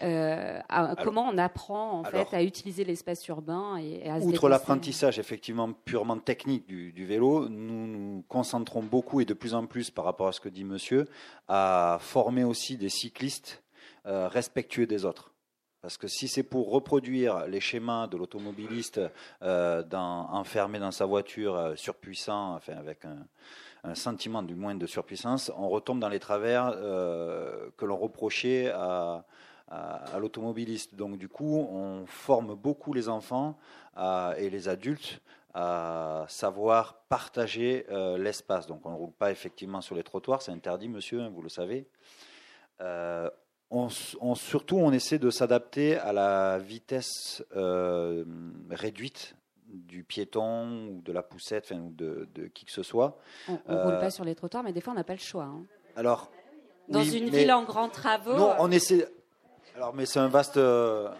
[0.00, 6.18] comment on apprend, en fait, à utiliser l'espace urbain et, à Outre l'apprentissage, effectivement, purement
[6.18, 10.28] technique du, du vélo, nous nous concentrons beaucoup et de plus en plus, par rapport
[10.28, 11.06] à ce que dit monsieur,
[11.48, 13.64] à former aussi des cyclistes
[14.06, 15.32] euh, respectueux des autres.
[15.82, 19.00] Parce que si c'est pour reproduire les schémas de l'automobiliste
[19.42, 23.26] euh, enfermé dans sa voiture, euh, surpuissant, enfin avec un,
[23.94, 29.24] sentiment du moins de surpuissance, on retombe dans les travers que l'on reprochait à,
[30.18, 30.96] l'automobiliste.
[30.96, 33.56] Donc du coup, on forme beaucoup les enfants
[34.38, 35.20] et les adultes
[35.54, 37.86] à savoir partager
[38.18, 38.66] l'espace.
[38.66, 41.48] Donc on ne roule pas effectivement sur les trottoirs, c'est interdit, monsieur, hein, vous le
[41.48, 41.86] savez
[43.70, 48.24] on, surtout, on essaie de s'adapter à la vitesse euh,
[48.70, 49.34] réduite
[49.68, 53.18] du piéton ou de la poussette, ou de, qui que ce soit.
[53.48, 55.18] On ne roule euh, pas sur les trottoirs, mais des fois, on n'a pas le
[55.18, 55.44] choix.
[55.44, 55.64] Hein.
[55.96, 56.30] Alors,
[56.88, 58.36] dans une ville en grands travaux.
[58.36, 59.08] Non, on essaie.
[59.74, 61.12] Alors, mais c'est un vaste, un,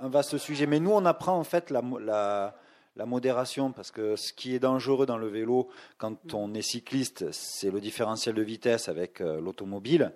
[0.00, 0.66] vaste sujet.
[0.66, 2.56] Mais nous, on apprend en fait la, la,
[2.94, 6.36] la, modération, parce que ce qui est dangereux dans le vélo, quand mm.
[6.36, 10.12] on est cycliste, c'est le différentiel de vitesse avec euh, l'automobile.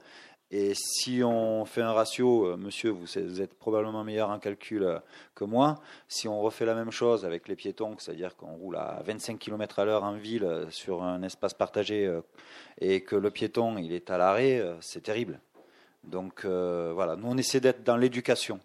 [0.52, 4.98] Et si on fait un ratio, euh, monsieur, vous, êtes probablement meilleur en calcul euh,
[5.35, 9.02] que moi, si on refait la même chose avec les piétons, c'est-à-dire qu'on roule à
[9.04, 12.09] 25 km à l'heure en ville euh, sur un espace partagé
[12.80, 15.40] et que le piéton il est à l'arrêt, c'est terrible.
[16.04, 18.61] Donc voilà, nous on essaie d'être dans l'éducation.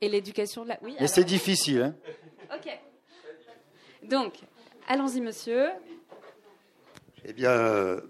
[0.00, 0.96] Et l'éducation, là, oui.
[0.98, 1.82] Mais c'est difficile.
[1.82, 1.94] Hein
[2.54, 2.80] ok.
[4.08, 4.40] Donc,
[4.88, 5.68] allons-y, monsieur.
[7.24, 8.00] Eh bien,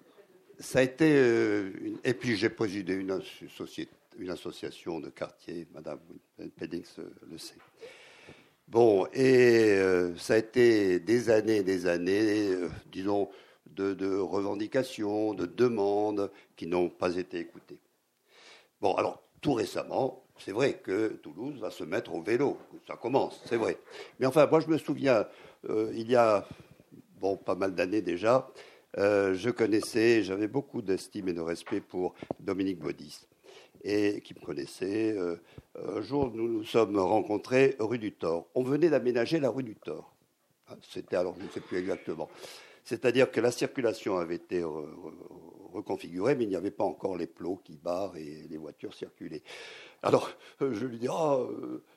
[0.63, 1.13] ça a été.
[1.17, 1.73] Euh,
[2.05, 3.21] et puis j'ai présidé une,
[4.19, 5.99] une, association de quartier, Madame
[6.57, 7.57] Peddings euh, le sait.
[8.69, 12.57] Bon, et euh, ça a été des années, des années,
[12.91, 13.29] disons,
[13.67, 17.81] de, de, revendications, de demandes qui n'ont pas été écoutées.
[18.81, 22.57] Bon, alors, tout récemment, c'est vrai que Toulouse va se mettre au vélo.
[22.87, 23.79] Ça commence, c'est vrai.
[24.19, 25.27] Mais enfin, moi, je me souviens,
[25.69, 26.47] il y a,
[27.21, 28.49] bon, pas mal d'années déjà,
[28.99, 33.27] euh, je connaissais, j'avais beaucoup d'estime et de respect pour Dominique Baudis,
[33.83, 35.17] et qui me connaissait.
[35.17, 35.37] Euh,
[35.75, 38.49] un jour, nous nous sommes rencontrés rue du Thor.
[38.55, 40.15] On venait d'aménager la rue du Thor.
[40.69, 42.29] Hein, c'était alors, je ne sais plus exactement.
[42.85, 44.65] C'est-à-dire que la circulation avait été
[45.73, 49.43] reconfigurée, mais il n'y avait pas encore les plots qui barrent et les voitures circulaient.
[50.03, 50.29] Alors,
[50.61, 51.39] euh, je lui dis, ah,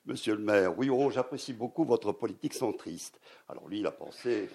[0.06, 3.20] monsieur le maire, oui, oh, j'apprécie beaucoup votre politique centriste.
[3.50, 4.48] Alors lui, il a pensé,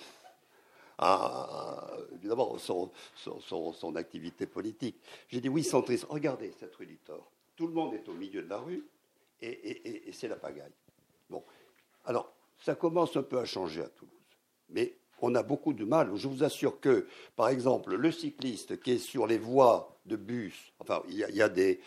[1.00, 2.90] à, évidemment, son,
[3.96, 4.96] activité politique.
[5.28, 7.30] J'ai dit oui, centriste, regardez cette rue du Thor.
[7.56, 8.84] Tout le monde est au milieu de la rue
[9.40, 10.72] et, c'est la pagaille.
[11.30, 11.42] Bon,
[12.04, 14.14] alors, ça commence un peu à changer à Toulouse.
[14.68, 16.14] Mais on a beaucoup de mal.
[16.16, 20.72] Je vous assure que, par exemple, le cycliste qui est sur les voies de bus,
[20.80, 21.80] enfin, il y a, des,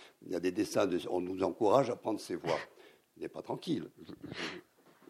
[0.51, 2.59] dessins, on nous encourage à prendre ces voies.
[3.17, 3.89] Il n'est pas tranquille.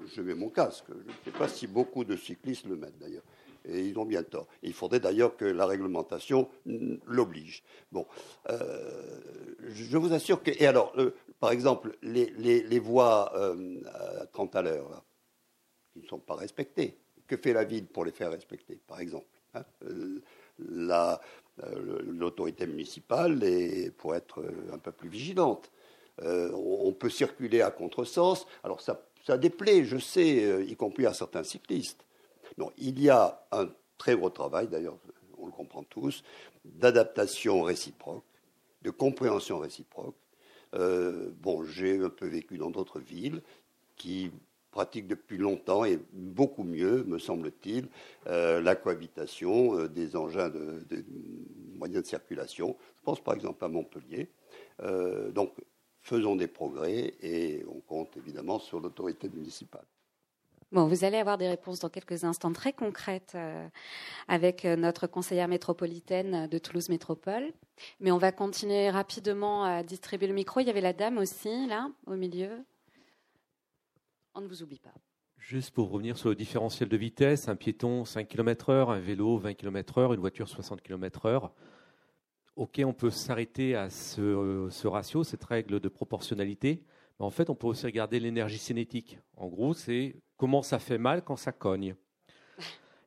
[0.08, 0.86] je, mets mon casque.
[0.90, 3.24] Je ne sais pas si beaucoup de cyclistes le mettent d'ailleurs
[3.66, 4.48] et ils ont bien tort.
[4.62, 6.50] Il faudrait d'ailleurs que la réglementation
[7.06, 7.64] l'oblige.
[7.92, 8.06] Bon,
[8.50, 8.92] euh,
[9.70, 10.52] je vous assure que.
[10.52, 13.82] Et alors, euh, par exemple, les, voies euh,
[14.22, 15.04] à 30 à l'heure,
[15.92, 16.98] qui ne sont pas respectées,
[17.28, 19.66] que fait la ville pour les faire respecter, par exemple hein
[22.06, 25.72] L'autorité municipale est, pour être un peu plus vigilante.
[26.22, 28.48] on peut circuler à contresens.
[28.64, 32.06] Alors ça, ça déplaît, je sais, y compris à certains cyclistes.
[32.58, 34.98] Non, il y a un très gros travail, d'ailleurs,
[35.38, 36.24] on le comprend tous,
[36.66, 38.24] d'adaptation réciproque,
[38.82, 40.16] de compréhension réciproque.
[40.76, 43.42] Euh, bon, j'ai un peu vécu dans d'autres villes
[43.96, 44.32] qui
[44.72, 47.88] pratique depuis longtemps et beaucoup mieux, me semble-t-il,
[48.26, 51.06] la cohabitation des engins de, de,
[51.76, 52.76] moyens de circulation.
[52.96, 54.30] Je pense par exemple à Montpellier.
[55.32, 55.54] donc,
[56.04, 59.86] faisons des progrès et on compte évidemment sur l'autorité municipale.
[60.74, 63.68] Vous allez avoir des réponses dans quelques instants très concrètes euh,
[64.28, 67.54] avec euh, notre conseillère métropolitaine de Toulouse Métropole.
[68.00, 70.62] Mais on va continuer rapidement à distribuer le micro.
[70.62, 72.50] Il y avait la dame aussi, là, au milieu.
[74.34, 74.94] On ne vous oublie pas.
[75.38, 79.54] Juste pour revenir sur le différentiel de vitesse, un piéton 5 km/h, un vélo 20
[79.54, 81.52] km/h, une voiture 60 km/h.
[82.56, 86.84] OK, on peut s'arrêter à euh, ce ratio, cette règle de proportionnalité.
[87.20, 89.20] En fait, on peut aussi regarder l'énergie cinétique.
[89.38, 91.96] En gros, c'est comment ça fait mal quand ça cogne.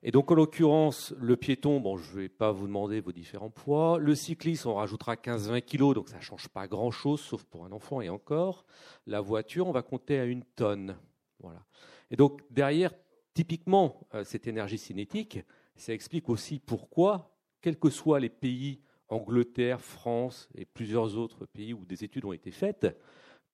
[0.03, 3.51] Et donc, en l'occurrence, le piéton, bon, je ne vais pas vous demander vos différents
[3.51, 3.99] poids.
[3.99, 7.73] Le cycliste, on rajoutera 15-20 kg, donc ça ne change pas grand-chose, sauf pour un
[7.73, 8.65] enfant et encore.
[9.07, 10.97] La voiture, on va compter à une tonne.
[11.41, 11.65] Voilà.
[12.11, 12.93] Et donc, derrière,
[13.35, 15.41] typiquement, euh, cette énergie cinétique,
[15.75, 21.75] ça explique aussi pourquoi, quels que soient les pays, Angleterre, France et plusieurs autres pays
[21.75, 22.87] où des études ont été faites,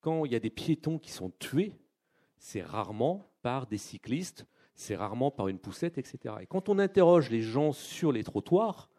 [0.02, 1.72] quand il y a des piétons qui sont tués,
[2.36, 6.34] c'est rarement par des cyclistes, c'est rarement par une poussette, etc.
[6.42, 8.90] Et quand on interroge les gens sur les trottoirs,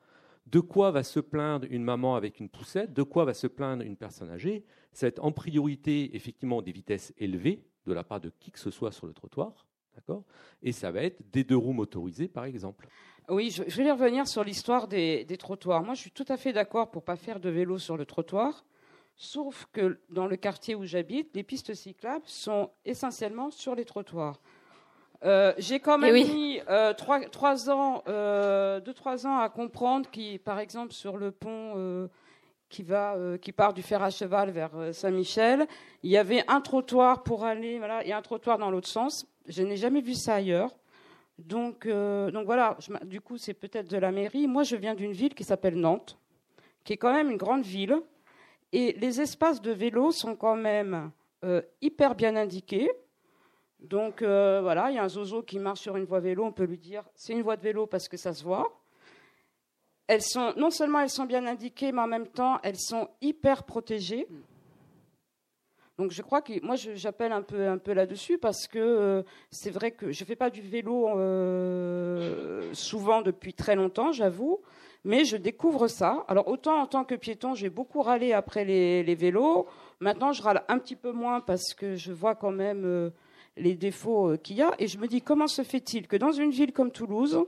[0.48, 3.84] de quoi va se plaindre une maman avec une poussette, de quoi va se plaindre
[3.84, 8.22] une personne âgée, ça va être en priorité effectivement des vitesses élevées de la part
[8.22, 10.24] de qui que ce soit sur le trottoir, d'accord?
[10.62, 12.88] Et ça va être des deux roues motorisées, par exemple.
[13.30, 15.84] Oui, je vais revenir sur l'histoire des, des, trottoirs.
[15.84, 18.66] Moi, je suis tout à fait d'accord pour pas faire de vélo sur le trottoir.
[19.16, 24.40] Sauf que dans le quartier où j'habite, les pistes cyclables sont essentiellement sur les trottoirs.
[25.24, 30.10] Euh, j'ai quand même eh mis euh, trois, ans, euh, deux trois ans à comprendre
[30.10, 32.10] qui, par exemple, sur le pont
[32.70, 35.68] qui va, qui part du fer à cheval vers Saint-Michel,
[36.02, 39.28] il y avait un trottoir pour aller, voilà, et un trottoir dans l'autre sens.
[39.48, 40.76] Je n'ai jamais vu ça ailleurs.
[41.38, 42.78] Donc, donc voilà.
[43.06, 44.48] du coup, c'est peut-être de la mairie.
[44.48, 46.18] Moi, je viens d'une ville qui s'appelle Nantes,
[46.84, 48.02] qui est quand même une grande ville
[48.74, 51.12] et les espaces de vélo sont quand même
[51.46, 52.92] euh, hyper bien indiqués.
[53.80, 56.52] Donc euh, voilà, il y a un zozo qui marche sur une voie vélo, on
[56.52, 58.82] peut lui dire c'est une voie de vélo parce que ça se voit.
[60.58, 64.28] Non seulement elles sont bien indiquées, mais en même temps elles sont hyper protégées.
[66.00, 69.70] Donc je crois que moi j'appelle un peu un peu là-dessus parce que euh, c'est
[69.70, 71.10] vrai que je fais pas du vélo
[72.74, 74.62] souvent depuis très longtemps, j'avoue,
[75.04, 76.24] mais je découvre ça.
[76.28, 79.68] Alors autant en tant que piéton, j'ai beaucoup râlé après les, vélos.
[80.00, 83.10] Maintenant, je râle un petit peu moins parce que je vois quand même euh,
[83.58, 84.74] les défauts euh, qu'il y a.
[84.80, 87.46] Et je me dis, comment se fait-il que dans une ville comme Toulouse,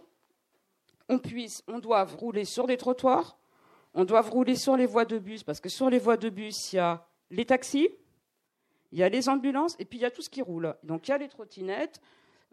[1.09, 3.37] on puisse, on doive rouler sur des trottoirs,
[3.93, 6.73] on doive rouler sur les voies de bus, parce que sur les voies de bus,
[6.73, 7.89] il y a les taxis,
[8.91, 10.75] il y a les ambulances, et puis il y a tout ce qui roule.
[10.83, 12.01] Donc il y a les trottinettes.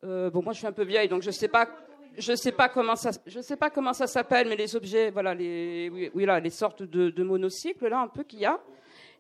[0.04, 1.68] Euh, bon, moi je suis un peu vieille, donc je ne sais pas
[2.18, 5.34] je sais pas comment ça, je sais pas comment ça s'appelle, mais les objets, voilà,
[5.34, 8.60] les, oui, là, les sortes de, monocycles là, un peu qu'il y a.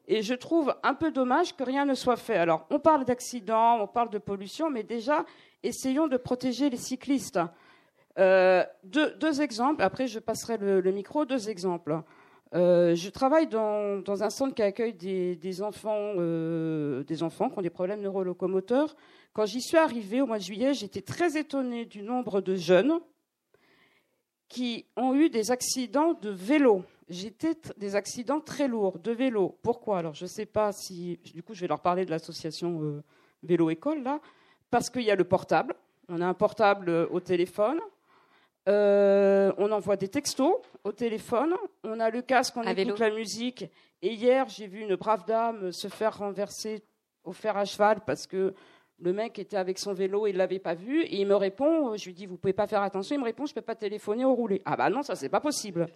[0.08, 2.36] Et je trouve un peu dommage que rien ne soit fait.
[2.36, 5.24] Alors, on parle d'accidents, on parle de pollution, mais déjà,
[5.62, 7.38] essayons de protéger les cyclistes.
[8.18, 9.82] Euh, deux, exemples.
[9.82, 11.24] Après, je passerai le, micro.
[11.24, 12.02] Deux exemples.
[12.54, 17.62] Euh, je travaille dans, un centre qui accueille des, enfants, euh, des enfants qui ont
[17.62, 18.94] des problèmes neurolocomoteurs.
[19.32, 23.00] Quand j'y suis arrivée au mois de juillet, j'étais très étonnée du nombre de jeunes
[24.48, 26.84] qui ont eu des accidents de vélo.
[27.08, 29.58] J'étais des accidents très lourds de vélo.
[29.62, 29.98] Pourquoi?
[29.98, 31.18] Alors, je ne sais pas si.
[31.34, 33.02] Du coup, je vais leur parler de l'association euh,
[33.42, 34.20] Vélo École, là.
[34.70, 35.74] Parce qu'il y a le portable.
[36.08, 37.80] On a un portable au téléphone.
[38.68, 41.54] Euh, on envoie des textos au téléphone.
[41.84, 43.64] On a le casque, on écoute la musique.
[44.02, 46.82] Et hier, j'ai vu une brave dame se faire renverser
[47.24, 48.54] au fer à cheval parce que
[48.98, 52.04] le mec était avec son vélo, il l'avait pas vu, et il me répond, je
[52.04, 54.34] lui dis, vous pouvez pas faire attention, il me répond, je peux pas téléphoner ou
[54.34, 54.62] rouler.
[54.64, 55.88] Ah bah non, ça c'est pas possible.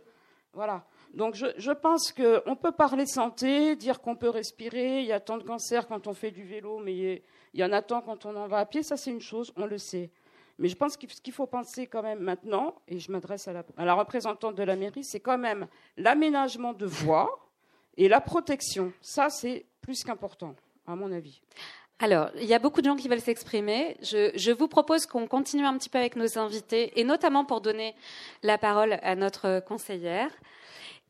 [0.52, 0.84] Voilà.
[1.14, 5.20] Donc je, je pense qu'on peut parler santé, dire qu'on peut respirer, il y a
[5.20, 7.22] tant de cancers quand on fait du vélo, mais
[7.54, 9.52] il y en a tant quand on en va à pied, ça c'est une chose,
[9.56, 10.10] on le sait.
[10.58, 13.52] Mais je pense que ce qu'il faut penser quand même maintenant, et je m'adresse à
[13.52, 15.66] la, à la représentante de la mairie, c'est quand même
[15.96, 17.30] l'aménagement de voies
[17.96, 18.92] et la protection.
[19.00, 20.54] Ça c'est plus qu'important,
[20.86, 21.40] à mon avis.
[21.98, 23.96] Alors, il y a beaucoup de gens qui veulent s'exprimer.
[24.02, 27.94] Je, vous propose qu'on continue un petit peu avec nos invités, et notamment pour donner
[28.42, 30.30] la parole à notre conseillère,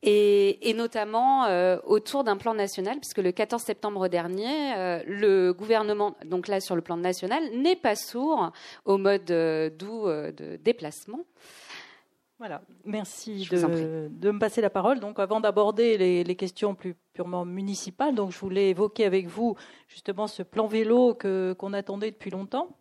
[0.07, 6.15] et, notamment euh, autour d'un plan national, puisque le 14 septembre dernier, euh, le gouvernement,
[6.25, 8.53] donc là sur le plan national, n'est pas sourd
[8.85, 11.25] au mode euh, doux de déplacement.
[12.39, 15.01] Voilà, merci de, de, me passer la parole.
[15.01, 19.57] Donc, avant d'aborder les, les, questions plus purement municipales, donc je voulais évoquer avec vous
[19.89, 22.77] justement ce plan vélo que qu'on attendait depuis longtemps.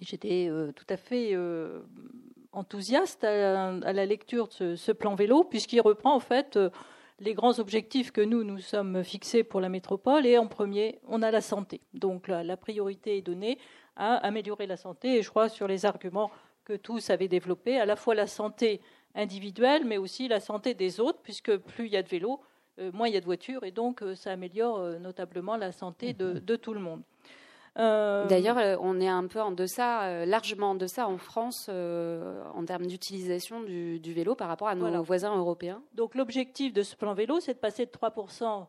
[0.00, 1.82] J'étais euh, tout à fait euh,
[2.52, 6.70] enthousiaste à, la lecture de ce, plan vélo, puisqu'il reprend en fait euh,
[7.18, 10.26] les grands objectifs que nous nous sommes fixés pour la métropole.
[10.26, 11.80] Et en premier, on a la santé.
[11.94, 13.58] Donc, la, la priorité est donnée
[13.96, 15.18] à améliorer la santé.
[15.18, 16.30] Et je crois sur les arguments
[16.64, 18.80] que tous avaient développé, à la fois la santé
[19.14, 22.40] individuelle, mais aussi la santé des autres, puisque plus il y a de vélos,
[22.78, 26.12] euh, moins il y a de voitures, et donc euh, ça améliore notablement la santé
[26.12, 27.02] de, tout le monde.
[27.76, 33.62] D'ailleurs, on est un peu en deçà, largement en deçà en France en termes d'utilisation
[33.62, 35.82] du, vélo par rapport à nos voisins européens.
[35.94, 38.66] Donc l'objectif de ce plan vélo, c'est de passer de 3%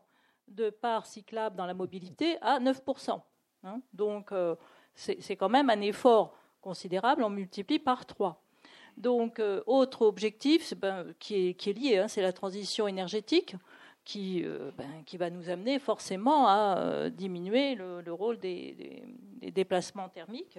[0.48, 3.20] de parts cyclables dans la mobilité à 9%.
[3.64, 3.80] Hein.
[3.92, 4.32] Donc
[4.94, 8.42] c'est quand même un effort considérable, on multiplie par 3.
[8.96, 13.56] Donc, euh, autre objectif ben, qui, est, qui, est, lié, hein, c'est la transition énergétique
[14.04, 19.02] qui, euh, ben, qui, va nous amener forcément à euh, diminuer le, rôle des,
[19.40, 20.58] déplacements thermiques.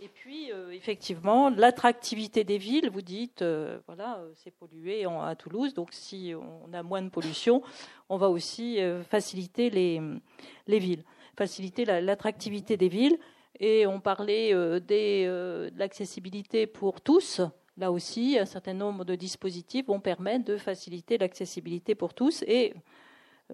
[0.00, 3.42] Et puis, effectivement, l'attractivité des villes, vous dites,
[3.86, 7.62] voilà, c'est pollué à Toulouse, donc si on a moins de pollution,
[8.08, 8.78] on va aussi
[9.10, 10.00] faciliter les,
[10.68, 11.02] les villes,
[11.36, 13.18] faciliter l'attractivité des villes.
[13.60, 17.40] Et on parlait euh, euh, de l'accessibilité pour tous.
[17.78, 22.42] Là aussi, un certain nombre de dispositifs vont permettre de faciliter l'accessibilité pour tous.
[22.42, 22.74] Et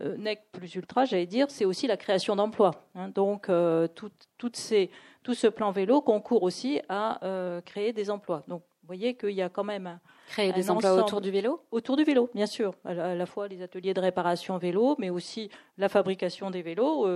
[0.00, 2.72] euh, NEC plus ultra, j'allais dire, c'est aussi la création d'emplois.
[2.94, 3.10] Hein.
[3.10, 3.48] donc,
[3.94, 4.90] tout, ces,
[5.22, 7.20] tout, ce plan vélo concourt aussi à
[7.64, 8.42] créer des emplois.
[8.48, 11.62] Donc, vous voyez qu'il y a quand même un, créer des emplois autour du vélo?
[11.70, 12.74] Autour du vélo, bien sûr.
[12.84, 17.06] À la, fois les ateliers de réparation vélo, mais aussi la fabrication des vélos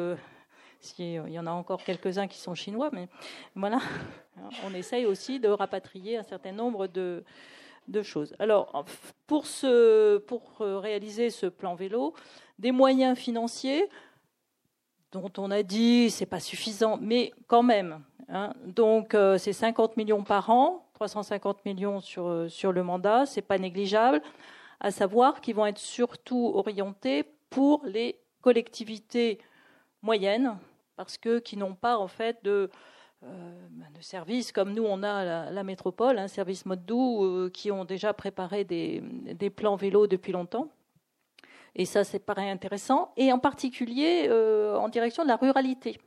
[0.81, 3.09] s'il y en a encore quelques-uns qui sont chinois, mais
[3.55, 3.81] voilà,
[4.65, 7.25] on essaye aussi de rapatrier un certain nombre de,
[8.03, 8.35] choses.
[8.39, 8.85] Alors,
[9.27, 9.45] pour,
[10.61, 12.15] réaliser ce plan vélo,
[12.59, 13.89] des moyens financiers
[15.11, 18.03] dont on a dit c'est pas suffisant, mais quand même.
[18.29, 18.53] Hein.
[18.67, 24.21] donc, euh, c'est 50 millions par an, 350 millions sur, le mandat, c'est pas négligeable.
[24.81, 29.39] À savoir qu'ils vont être surtout orientés pour les collectivités
[30.03, 30.59] moyennes,
[30.97, 32.71] parce que qui n'ont pas en fait de,
[33.23, 37.71] de services comme nous on a la, la métropole, un service mode doux, euh, qui
[37.71, 40.69] ont déjà préparé des, des, plans vélo depuis longtemps.
[41.75, 43.13] Et ça, c'est pareil intéressant.
[43.17, 46.01] Et en particulier euh, en direction de la ruralité.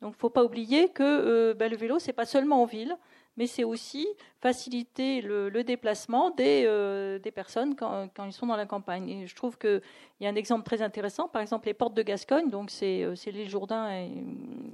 [0.00, 2.96] Donc, il ne faut pas oublier que ben, le vélo, c'est pas seulement en ville,
[3.36, 4.06] mais c'est aussi
[4.40, 9.08] faciliter le, déplacement des, euh, des personnes quand, ils sont dans la campagne.
[9.08, 9.80] Et je trouve qu'il
[10.20, 13.14] y a un exemple très intéressant, par exemple les portes de Gascogne, donc c'est euh,
[13.26, 14.10] l'île Jourdain, et,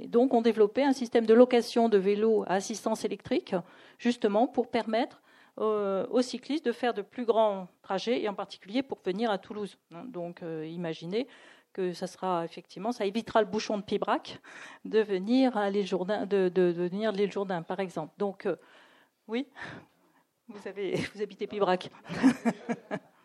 [0.09, 3.55] donc ont développé un système de location de vélos à assistance électrique,
[3.99, 5.23] justement pour permettre
[5.59, 9.39] euh, aux cyclistes de faire de plus grands trajets, et en particulier pour venir à
[9.39, 9.79] Toulouse.
[10.07, 11.27] Donc imaginez
[11.77, 14.41] que ça sera effectivement, ça évitera le bouchon de Pibrac
[14.87, 18.14] de venir à l'île Jourdain, de, de, de, venir l'île Jourdain, par exemple.
[18.16, 18.57] Donc, euh,
[19.29, 19.47] oui,
[20.49, 21.91] vous, avez, vous habitez Pibrac.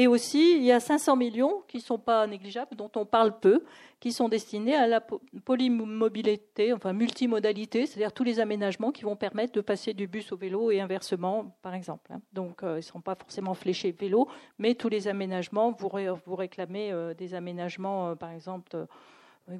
[0.00, 3.36] Et aussi, il y a 500 millions qui ne sont pas négligeables, dont on parle
[3.40, 3.64] peu,
[3.98, 5.00] qui sont destinés à la
[5.44, 10.36] polymobilité, enfin multimodalité, c'est-à-dire tous les aménagements qui vont permettre de passer du bus au
[10.36, 12.12] vélo et inversement, par exemple.
[12.12, 12.20] Hein.
[12.32, 14.28] Donc, euh, ils ne sont pas forcément fléchés vélo,
[14.60, 15.90] mais tous les aménagements, vous,
[16.24, 18.86] vous réclamez euh, des aménagements, euh, par exemple,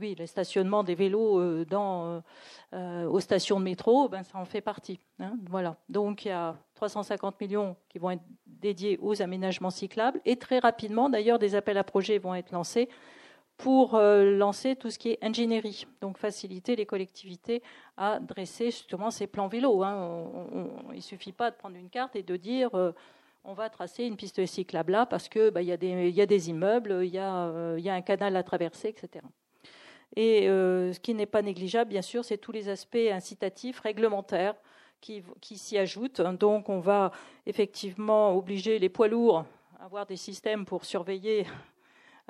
[0.01, 2.22] oui, le stationnement des vélos dans,
[2.72, 5.01] aux stations de métro, ben, ça en fait partie.
[5.20, 5.36] Hein.
[5.49, 5.76] voilà.
[5.89, 10.20] Donc, il y a 350 millions qui vont être dédiés aux aménagements cyclables.
[10.24, 12.89] Et très rapidement, d'ailleurs, des appels à projets vont être lancés
[13.59, 17.61] pour euh, lancer tout ce qui est ingénierie, donc faciliter les collectivités
[17.97, 19.82] à dresser justement ces plans vélos.
[19.82, 20.30] Hein.
[20.93, 22.93] il ne suffit pas de prendre une carte et de dire euh,
[23.45, 27.14] on va tracer une piste cyclable là parce qu'il bah, y, a des immeubles, il
[27.14, 29.24] y, euh, y, a un canal à traverser, etc.
[30.17, 34.55] Et ce qui n'est pas négligeable, bien sûr, c'est tous les aspects incitatifs, réglementaires,
[35.01, 35.23] qui,
[35.57, 36.21] s'y ajoutent.
[36.21, 37.13] Donc on va
[37.47, 39.45] effectivement obliger les poids lourds
[39.79, 41.47] à avoir des systèmes pour surveiller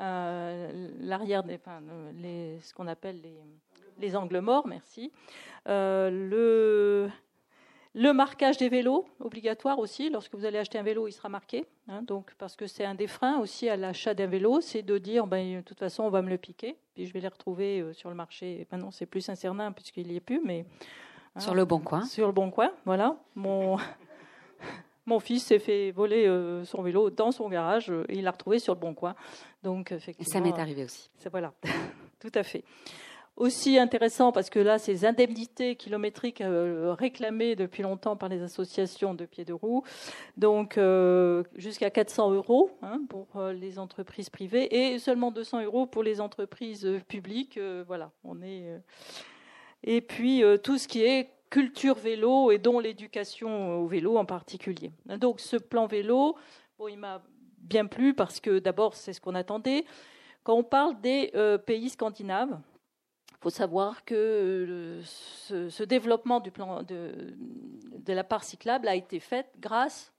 [0.00, 3.40] euh, l'arrière, ce qu'on appelle les,
[3.98, 5.10] les, angles morts, merci.
[5.68, 7.10] Euh, le,
[8.00, 10.08] le marquage des vélos, obligatoire aussi.
[10.10, 11.66] Lorsque vous allez acheter un vélo, il sera marqué.
[11.88, 14.98] Hein, donc, parce que c'est un des freins aussi à l'achat d'un vélo, c'est de
[14.98, 17.80] dire, ben, de toute façon, on va me le piquer, puis je vais les retrouver
[17.80, 18.66] euh, sur le marché.
[18.70, 20.64] Ben non, c'est plus un cernin puisqu'il n'y est plus, mais
[21.38, 22.04] Hein, sur le bon coin.
[22.04, 23.16] Sur le bon coin, voilà.
[23.34, 23.76] Mon,
[25.06, 28.58] mon fils s'est fait voler euh, son vélo dans son garage et il l'a retrouvé
[28.58, 29.14] sur le bon coin.
[29.62, 31.10] Donc, ça m'est arrivé aussi.
[31.30, 31.52] Voilà,
[32.20, 32.64] tout à fait.
[33.38, 39.14] Aussi intéressant parce que là, ces indemnités kilométriques euh, réclamées depuis longtemps par les associations
[39.14, 39.84] de pieds de roue,
[40.36, 45.86] donc euh, jusqu'à 400 euros hein, pour euh, les entreprises privées et seulement 200 euros
[45.86, 47.58] pour les entreprises publiques.
[47.86, 48.66] voilà, on est.
[49.84, 54.90] et puis tout ce qui est culture vélo et dont l'éducation au vélo en particulier.
[55.06, 56.36] Donc ce plan vélo,
[56.78, 57.22] bon, il m'a
[57.58, 59.84] bien plu parce que d'abord c'est ce qu'on attendait.
[60.42, 61.32] Quand on parle des
[61.66, 62.58] pays scandinaves,
[63.38, 67.36] il faut savoir que ce, développement du plan de,
[68.08, 70.12] la part cyclable a été fait grâce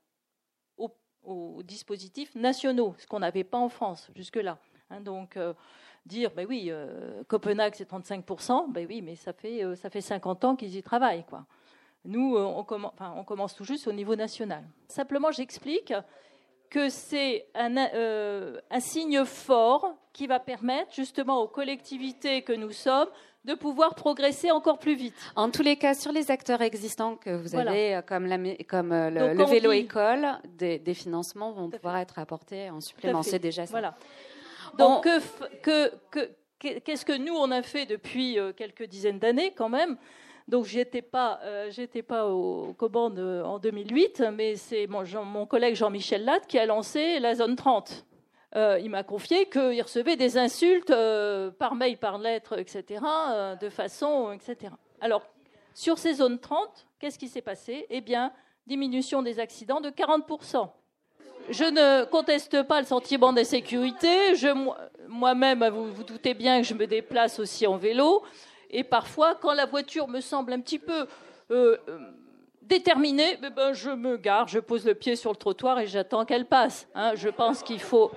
[1.22, 4.56] aux, dispositifs nationaux, ce qu'on n'avait pas en France jusque-là.
[4.88, 5.02] Hein.
[5.02, 5.52] donc, euh,
[6.06, 10.00] dire, ben oui, euh, Copenhague c'est 35%, ben oui, mais ça fait, euh, ça fait
[10.00, 11.26] 50 ans qu'ils y travaillent.
[11.26, 11.44] Quoi.
[12.06, 12.64] Nous, on
[13.24, 14.64] commence tout juste au niveau national.
[14.88, 15.92] Simplement, j'explique
[16.70, 23.08] que c'est un, un, signe fort qui va permettre justement aux collectivités que nous sommes
[23.44, 25.14] de pouvoir progresser encore plus vite.
[25.34, 28.92] En tous les cas, sur les acteurs existants que vous avez, euh, comme, la, comme
[28.92, 30.26] euh, le, vélo école,
[30.58, 33.22] des, financements vont pouvoir être apportés en supplément.
[33.22, 33.70] C'est déjà ça.
[33.70, 33.96] Voilà.
[34.78, 35.08] Donc,
[35.62, 35.90] que,
[36.58, 39.96] qu'est-ce que nous on a fait depuis euh, quelques dizaines d'années quand même
[40.50, 41.40] donc j'étais pas,
[41.70, 47.18] j'étais pas au Coban en 2008, mais c'est mon, collègue Jean-Michel Latte qui a lancé
[47.20, 48.04] la zone 30.
[48.56, 53.54] Euh, il m'a confié qu'il recevait des insultes euh, par mail, par lettre, etc., euh,
[53.54, 54.72] de façon, etc.
[55.00, 55.22] Alors,
[55.72, 57.86] sur ces zones 30, qu'est-ce qui s'est passé?
[57.90, 58.32] Eh bien,
[58.66, 60.68] diminution des accidents de 40%.
[61.48, 64.34] Je ne conteste pas le sentiment d'insécurité.
[65.08, 68.22] Moi-même, vous vous doutez bien que je me déplace aussi en vélo.
[68.70, 71.06] Et parfois, quand la voiture me semble un petit peu
[72.70, 76.24] déterminée, eh ben, je me gare, je pose le pied sur le trottoir et j'attends
[76.24, 76.86] qu'elle passe.
[76.94, 77.12] Hein.
[77.16, 78.12] je pense qu'il faut.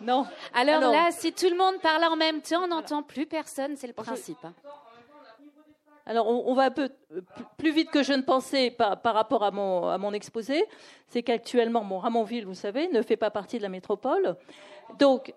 [0.00, 0.26] Non.
[0.54, 3.88] Alors, là, si tout le monde parle en même temps, on n'entend plus personne, c'est
[3.88, 4.46] le principe.
[6.06, 6.90] Alors, on, va un peu
[7.56, 10.64] plus vite que je ne pensais par, par rapport à mon, à mon exposé.
[11.08, 14.36] C'est qu'actuellement, mon Ramonville, vous savez, ne fait pas partie de la métropole.
[14.98, 15.32] Donc,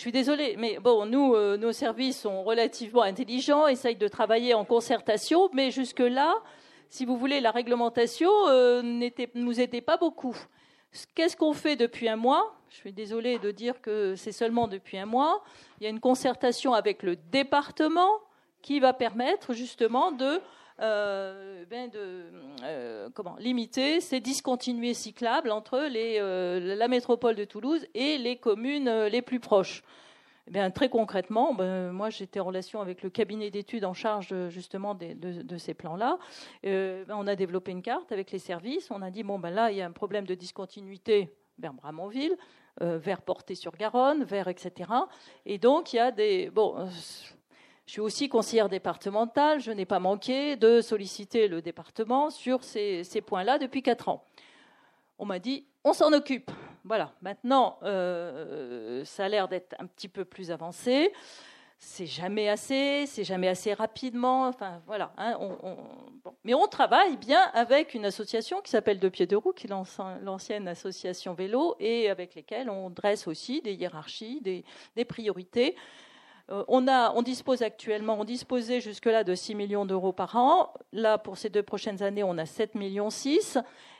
[0.00, 4.54] je suis désolée, mais bon, nous, euh, nos services sont relativement intelligents, essayent de travailler
[4.54, 6.36] en concertation, mais jusque-là,
[6.88, 8.80] si vous voulez, la réglementation euh,
[9.34, 10.34] nous aidait pas beaucoup.
[11.14, 12.56] Qu'est-ce qu'on fait depuis un mois?
[12.70, 15.44] Je suis désolée de dire que c'est seulement depuis un mois.
[15.78, 18.08] Il y a une concertation avec le département
[18.62, 20.40] qui va permettre justement de
[20.80, 22.24] ben de
[22.64, 23.08] euh,
[23.38, 29.40] limiter ces discontinués cyclables entre euh, la métropole de Toulouse et les communes les plus
[29.40, 29.82] proches.
[30.46, 34.34] Eh bien, très concrètement, ben, moi j'étais en relation avec le cabinet d'études en charge
[34.48, 36.18] justement de, de, ces plans-là.
[36.62, 38.90] Ben, on a développé une carte avec les services.
[38.90, 42.36] On a dit bon ben là il y a un problème de discontinuité vers Bramonville,
[42.80, 44.90] vers Portée-sur-Garonne, vers etc.
[45.44, 46.88] Et donc il y a des bon
[47.90, 49.58] je suis aussi conseillère départementale.
[49.58, 54.24] Je n'ai pas manqué de solliciter le département sur ces, points-là depuis quatre ans.
[55.18, 56.52] On m'a dit, on s'en occupe.
[56.84, 57.12] Voilà.
[57.20, 61.12] Maintenant, euh, ça a l'air d'être un petit peu plus avancé.
[61.78, 64.46] C'est jamais assez, c'est jamais assez rapidement.
[64.46, 65.12] Enfin, voilà.
[65.18, 65.36] Hein,
[66.44, 69.70] Mais on travaille bien avec une association qui s'appelle Deux Pieds de Roue, qui est
[70.22, 74.40] l'ancienne association vélo, et avec lesquelles on dresse aussi des hiérarchies,
[74.94, 75.74] des priorités.
[76.50, 80.72] Euh, on, dispose actuellement, on disposait jusque-là de 6 millions d'euros par an.
[80.92, 83.58] Là, pour ces deux prochaines années, on a 7 millions 6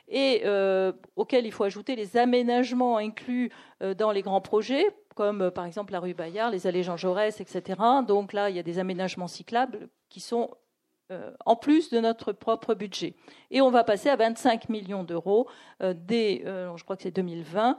[0.09, 4.85] et euh, auxquels il faut ajouter les aménagements inclus euh, dans les grands projets,
[5.15, 7.81] comme par exemple la rue Bayard, les allées Jean Jaurès, etc.
[8.07, 10.51] Donc là, il y a des aménagements cyclables qui sont
[11.45, 13.17] en plus de notre propre budget.
[13.51, 15.49] Et on va passer à 25 millions d'euros
[15.81, 17.77] dès, je crois que c'est 2020,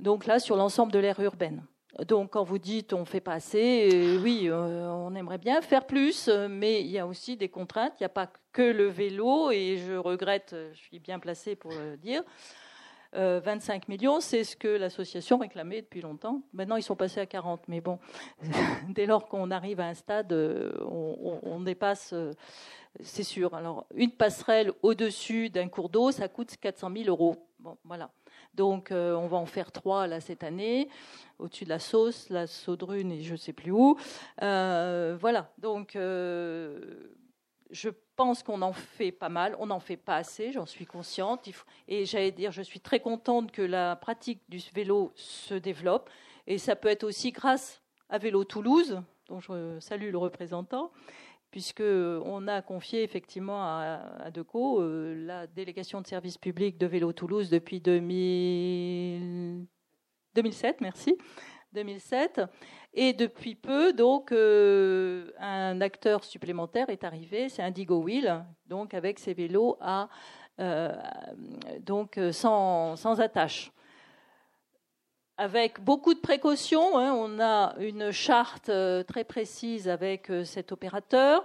[0.00, 1.64] donc là, sur l'ensemble de l'aire urbaine.
[2.00, 5.86] Donc, quand vous dites on fait pas assez, euh, oui, euh, on aimerait bien faire
[5.86, 7.92] plus, mais il y a aussi des contraintes.
[8.00, 11.70] Il n'y a pas que le vélo, et je regrette, je suis bien placée pour
[11.70, 12.22] le dire.
[13.12, 16.42] 25 euh, millions, c'est ce que l'association réclamait depuis longtemps.
[16.52, 18.00] Maintenant, ils sont passés à 40, mais bon,
[18.88, 22.12] dès lors qu'on arrive à un stade, on, on dépasse,
[23.00, 23.54] c'est sûr.
[23.54, 27.36] Alors, une passerelle au-dessus d'un cours d'eau, ça coûte 400 000 euros.
[27.60, 28.10] Bon, voilà.
[28.54, 30.88] Donc, euh, on va en faire trois là cette année,
[31.38, 33.96] au-dessus de la sauce, la saudrune et je sais plus où.
[34.42, 35.52] Euh, voilà.
[35.58, 36.78] Donc, euh,
[37.70, 39.56] je pense qu'on en fait pas mal.
[39.58, 41.48] On n'en fait pas assez, j'en suis consciente.
[41.88, 46.08] Et j'allais dire, je suis très contente que la pratique du vélo se développe.
[46.46, 50.92] Et ça peut être aussi grâce à Vélo Toulouse, dont je salue le représentant,
[51.54, 57.48] puisqu'on a confié effectivement à, Deco euh, la délégation de service public de Vélo Toulouse
[57.48, 61.16] depuis 2007, merci.
[61.72, 62.40] 2007.
[62.92, 69.20] Et depuis peu, donc, euh, un acteur supplémentaire est arrivé, c'est Indigo Wheel, donc avec
[69.20, 70.08] ses vélos à,
[70.58, 70.92] euh,
[71.78, 73.70] donc, sans, sans, attache.
[75.36, 78.70] Avec beaucoup de précautions, hein, on a une charte
[79.08, 81.44] très précise avec cet opérateur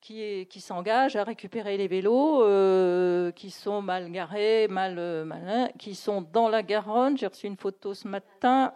[0.00, 5.94] qui, qui s'engage à récupérer les vélos euh, qui sont mal garés, mal, euh, qui
[5.94, 7.18] sont dans la Garonne.
[7.18, 8.72] J'ai reçu une photo ce matin.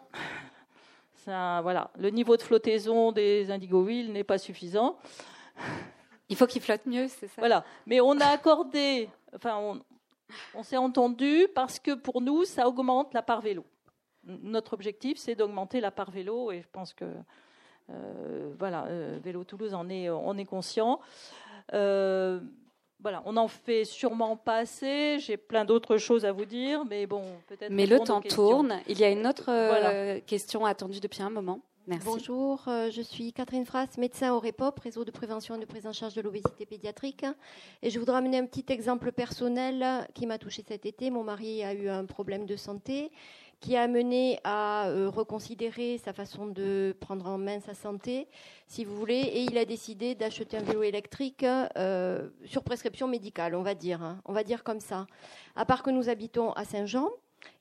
[1.25, 4.99] Ça, voilà, le niveau de flottaison des Indigo Wheel n'est pas suffisant.
[6.29, 7.37] Il faut qu'ils flottent mieux, c'est ça?
[7.39, 9.81] Voilà, mais on a accordé, enfin, on,
[10.55, 13.65] on s'est entendu parce que pour nous, ça augmente la part vélo.
[14.25, 17.05] Notre objectif, c'est d'augmenter la part vélo, et je pense que
[17.91, 21.01] euh, voilà, euh, Vélo Toulouse en est, on est conscient.
[21.75, 22.41] Euh,
[23.01, 25.18] voilà, on n'en fait sûrement pas assez.
[25.18, 27.70] J'ai plein d'autres choses à vous dire, mais bon, peut-être.
[27.70, 28.81] Mais le temps tourne.
[28.89, 31.61] Il y a une autre question attendue depuis un moment.
[31.89, 32.07] Merci.
[32.07, 35.93] Bonjour, je suis Catherine Frasse, médecin au REPOP, réseau de prévention et de prise en
[35.93, 37.27] charge de l'obésité pédiatrique.
[37.83, 41.11] Et je voudrais amener un petit exemple personnel qui m'a touché cet été.
[41.11, 43.11] Mon mari a eu un problème de santé
[43.63, 48.27] qui a amené à euh, reconsidérer sa façon de prendre en main sa santé,
[48.67, 53.55] si vous voulez, et il a décidé d'acheter un vélo électrique euh, sur prescription médicale,
[53.55, 54.21] on va dire, hein.
[54.25, 55.07] on va dire comme ça.
[55.55, 57.09] À part que nous habitons à Saint-Jean,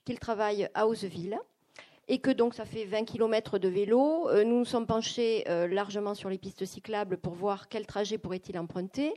[0.04, 1.38] qu'il travaille à Hauseville,
[2.12, 4.30] et que donc ça fait 20 km de vélo.
[4.30, 8.60] Euh, nous nous sommes penchés largement sur les pistes cyclables pour voir quel trajet pourrait-il
[8.60, 9.14] emprunter.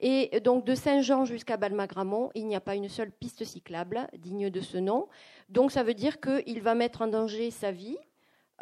[0.00, 4.50] Et donc de Saint-Jean jusqu'à Balmagramont, il n'y a pas une seule piste cyclable digne
[4.50, 5.08] de ce nom.
[5.48, 7.96] Donc ça veut dire qu'il va mettre en danger sa vie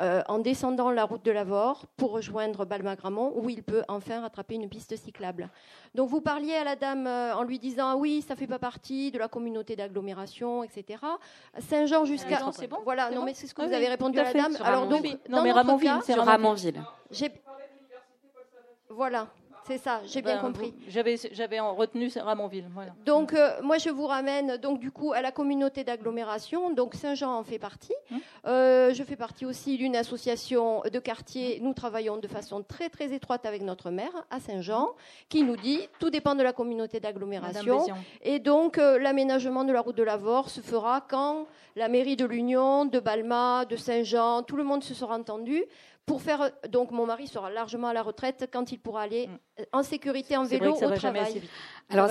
[0.03, 4.57] euh, en descendant la route de Lavore pour rejoindre Balmagramont, où il peut enfin rattraper
[4.57, 5.49] une piste cyclable.
[5.95, 8.59] Donc vous parliez à la dame euh, en lui disant ah oui, ça fait pas
[8.59, 11.01] partie de la communauté d'agglomération, etc.
[11.59, 12.79] Saint-Jean jusqu'à c'est bon.
[12.83, 14.57] Voilà, non mais c'est ce que vous avez répondu à la dame.
[14.65, 16.83] Alors donc non mais Ramonville, c'est Ramonville.
[18.91, 19.29] Voilà.
[19.67, 20.75] C'est ça, j'ai bien ben, compris.
[20.89, 22.69] J'avais, retenu Ramonville.
[23.05, 26.73] Donc, euh, moi, je vous ramène donc du coup à la communauté d'agglomération.
[26.73, 27.95] Donc, Saint-Jean en fait partie.
[28.11, 28.19] Hum.
[28.47, 31.61] Euh, je fais partie aussi d'une association de quartier.
[31.61, 34.91] Nous travaillons de façon très très étroite avec notre maire à Saint-Jean,
[35.29, 37.87] qui nous dit tout dépend de la communauté d'agglomération.
[38.23, 41.47] Et donc, euh, l'aménagement de la route de Lavore se fera quand
[41.77, 45.65] la mairie de l'Union, de Balma, de Saint-Jean, tout le monde se sera entendu
[46.07, 49.29] pour faire donc mon mari sera largement à la retraite quand il pourra aller.
[49.73, 51.43] En sécurité en vélo au travail.
[51.91, 52.09] Alors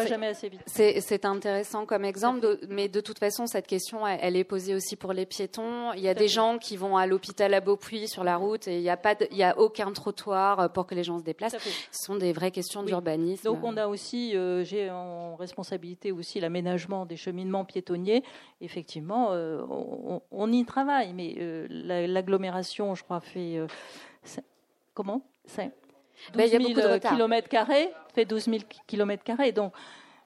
[0.68, 5.12] c'est intéressant comme exemple, mais de toute façon cette question elle, est posée aussi pour
[5.12, 5.92] les piétons.
[5.94, 8.78] Il y a des gens qui vont à l'hôpital à Beaupuy sur la route et
[8.78, 11.24] il n'y a pas, il y a aucun trottoir euh, pour que les gens se
[11.24, 11.58] déplacent.
[11.92, 13.44] Ce sont des vraies questions d'urbanisme.
[13.44, 18.24] Donc on a aussi, euh, j'ai en responsabilité aussi l'aménagement des cheminements piétonniers.
[18.62, 19.64] Effectivement, euh,
[20.32, 21.36] on, y travaille, mais
[21.70, 23.60] l'agglomération, je crois, fait
[24.94, 25.24] comment?
[26.34, 28.58] 12 000 km carrés, fait 12 000
[28.88, 29.52] km carrés.
[29.52, 29.74] Donc,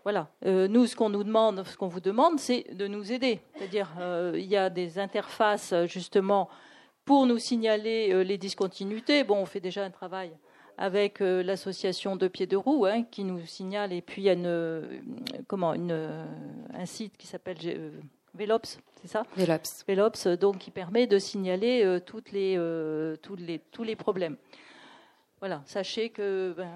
[0.05, 0.27] voilà.
[0.45, 3.39] Euh, nous, ce qu'on nous demande, ce qu'on vous demande, c'est de nous aider.
[3.57, 6.47] C'est-à-dire, euh, il y a des interfaces, justement,
[7.05, 9.23] pour nous signaler euh, les discontinuités.
[9.23, 10.31] Bon, on fait déjà un travail
[10.77, 13.93] avec l'association de pieds de roue hein, qui nous signale.
[13.93, 14.83] Et puis, il y a une,
[15.47, 16.25] comment, une,
[16.73, 17.57] un site qui s'appelle
[18.33, 19.23] Velops, c'est ça?
[19.37, 19.85] Velops.
[19.87, 22.59] Velops, donc, qui permet de signaler toutes les,
[23.21, 24.35] tous, les, tous les problèmes.
[25.45, 26.67] Voilà, sachez que ben,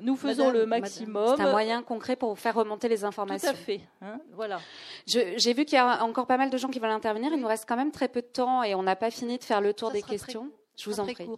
[0.00, 1.36] nous faisons le maximum.
[1.36, 3.50] C'est un moyen concret pour vous faire remonter les informations.
[3.50, 3.82] Tout à fait.
[4.00, 4.60] Hein, voilà.
[5.04, 7.34] J'ai vu qu'il y a encore pas mal de gens qui veulent intervenir.
[7.34, 9.44] Il nous reste quand même très peu de temps et on n'a pas fini de
[9.44, 10.50] faire le tour des questions.
[10.74, 11.28] je vous en prie.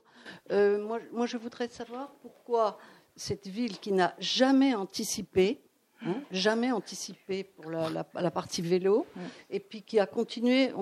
[0.52, 2.78] Euh, moi, moi, je voudrais savoir pourquoi
[3.16, 5.64] cette ville qui n'a jamais anticipé,
[6.02, 9.08] hein, jamais anticipé pour la, la, partie vélo,
[9.50, 10.72] et puis qui a continué.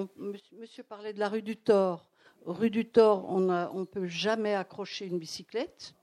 [0.53, 2.11] monsieur parlait de la rue du Thor
[2.47, 5.95] rue du Thor, on ne peut jamais accrocher une bicyclette.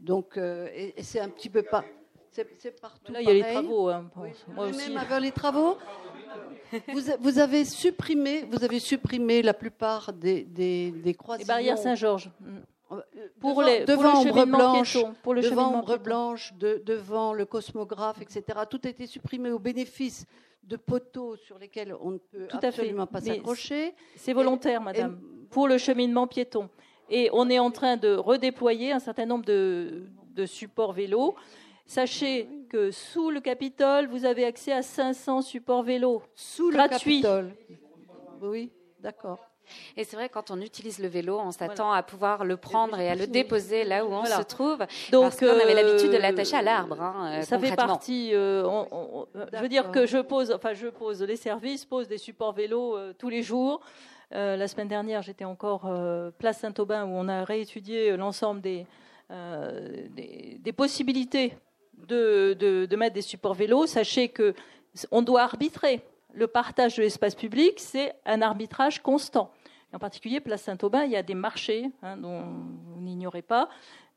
[0.00, 1.84] Donc, euh, et, c'est un petit peu pas.
[2.30, 3.12] C'est partout.
[3.12, 3.88] Là, il y a les travaux.
[3.88, 4.10] Hein,
[4.54, 4.88] moi aussi.
[4.88, 5.76] Même avec les travaux,
[7.20, 11.42] vous, avez supprimé, vous avez supprimé la plupart des, des, des croisements.
[11.42, 12.30] Les barrières Saint-Georges.
[12.92, 13.00] Euh,
[13.40, 18.60] pour devant, les devant pour Blanche, pour le devant Ombre Blanche, devant le cosmographe, etc.
[18.68, 20.26] Tout a été supprimé au bénéfice
[20.62, 23.94] de poteaux sur lesquels on ne peut absolument pas s'accrocher.
[24.16, 26.70] C'est volontaire, madame pour le cheminement piéton.
[27.10, 30.06] Et on est en train de redéployer un certain nombre de,
[30.46, 31.34] supports vélos.
[31.84, 36.22] Sachez que sous le Capitole, vous avez accès à 500 supports vélos.
[36.34, 37.52] Sous le Capitole
[38.40, 39.49] Oui, d'accord.
[39.96, 43.08] Et c'est vrai, quand on utilise le vélo, on s'attend à pouvoir le prendre et
[43.08, 44.78] à le déposer là où on se trouve.
[45.10, 47.00] Donc, parce qu'on avait l'habitude de euh, l'attacher à l'arbre.
[47.00, 48.30] Hein, ça fait partie.
[48.34, 48.64] Euh,
[49.52, 52.96] je veux dire que je pose, enfin, je pose, les services posent des supports vélos
[52.96, 53.80] euh, tous les jours.
[54.32, 55.90] la semaine dernière, j'étais encore
[56.38, 58.86] place Saint-Aubin où on a réétudié l'ensemble des,
[59.30, 61.54] des, possibilités
[62.06, 63.86] de, de, mettre des supports vélos.
[63.86, 64.54] Sachez que
[65.10, 66.02] on doit arbitrer.
[66.32, 69.50] Le partage de l'espace public, c'est un arbitrage constant.
[69.92, 73.68] En particulier, place Saint-Aubin, il y a des marchés hein, dont vous n'ignorez pas.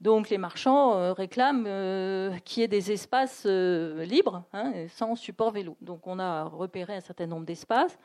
[0.02, 5.16] Donc les marchands euh, réclament euh, qu'il y ait des espaces euh, libres, hein, sans
[5.16, 5.78] support vélo.
[5.82, 7.98] Donc on a repéré un certain nombre d'espaces.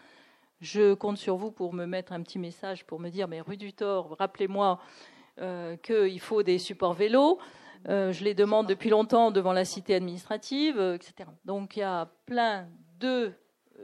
[0.60, 3.56] Je compte sur vous pour me mettre un petit message pour me dire, mais rue
[3.56, 4.80] du Thor, rappelez-moi
[5.84, 7.38] qu'il faut des supports vélo.
[7.86, 11.30] je les demande depuis longtemps devant la cité administrative, etc.
[11.44, 12.66] Donc il y a plein
[12.98, 13.30] de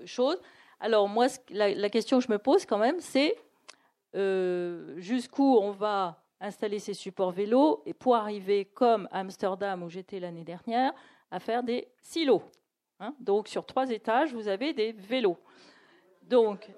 [0.05, 0.41] choses.
[0.81, 3.37] Alors moi, la, la question que je me pose quand même, c'est
[4.97, 10.45] jusqu'où on va installer ces supports vélos et pour arriver, comme Amsterdam où j'étais l'année
[10.45, 10.93] dernière,
[11.31, 12.43] à faire des silos.
[13.01, 13.15] Hein.
[13.21, 15.39] Donc sur trois étages, vous avez des vélos.
[16.23, 16.69] Donc,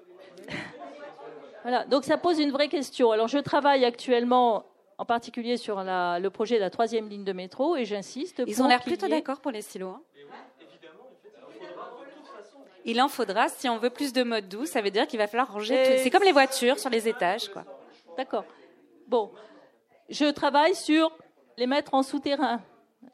[1.63, 1.85] voilà.
[1.85, 3.11] Donc ça pose une vraie question.
[3.11, 4.65] Alors je travaille actuellement
[4.99, 8.43] en particulier sur le projet de la troisième ligne de métro et j'insiste.
[8.47, 9.91] Ils ont l'air plutôt d'accord pour les silos.
[9.91, 10.03] Hein.
[12.87, 14.65] Il en faudra si on veut plus de mode doux.
[14.65, 15.99] Ça veut dire qu'il va falloir ranger.
[15.99, 17.65] C'est comme les voitures sur les étages, quoi.
[18.17, 18.45] D'accord.
[19.09, 19.33] Bon,
[20.09, 21.11] je travaille sur
[21.59, 22.61] les mettre en souterrain.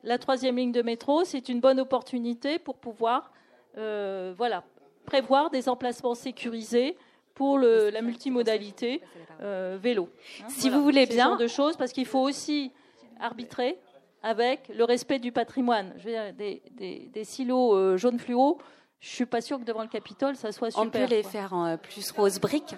[0.04, 3.32] La troisième ligne de métro, c'est une bonne opportunité pour pouvoir
[3.78, 4.62] euh, voilà,
[5.06, 6.96] prévoir des emplacements sécurisés
[7.34, 9.00] pour le, la multimodalité
[9.40, 10.10] euh, vélo.
[10.40, 11.30] Hein, si vous voulez bien.
[11.30, 12.72] Genre de choses, parce qu'il faut aussi
[13.20, 13.78] arbitrer
[14.22, 15.94] avec le respect du patrimoine.
[15.96, 16.62] Je veux dire, des,
[17.10, 18.58] des, silos euh, jaunes fluo,
[19.02, 20.86] je suis pas sûre que devant le Capitole, ça soit super.
[20.86, 22.76] On peut les faire en plus rose brique.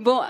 [0.00, 0.22] Bon,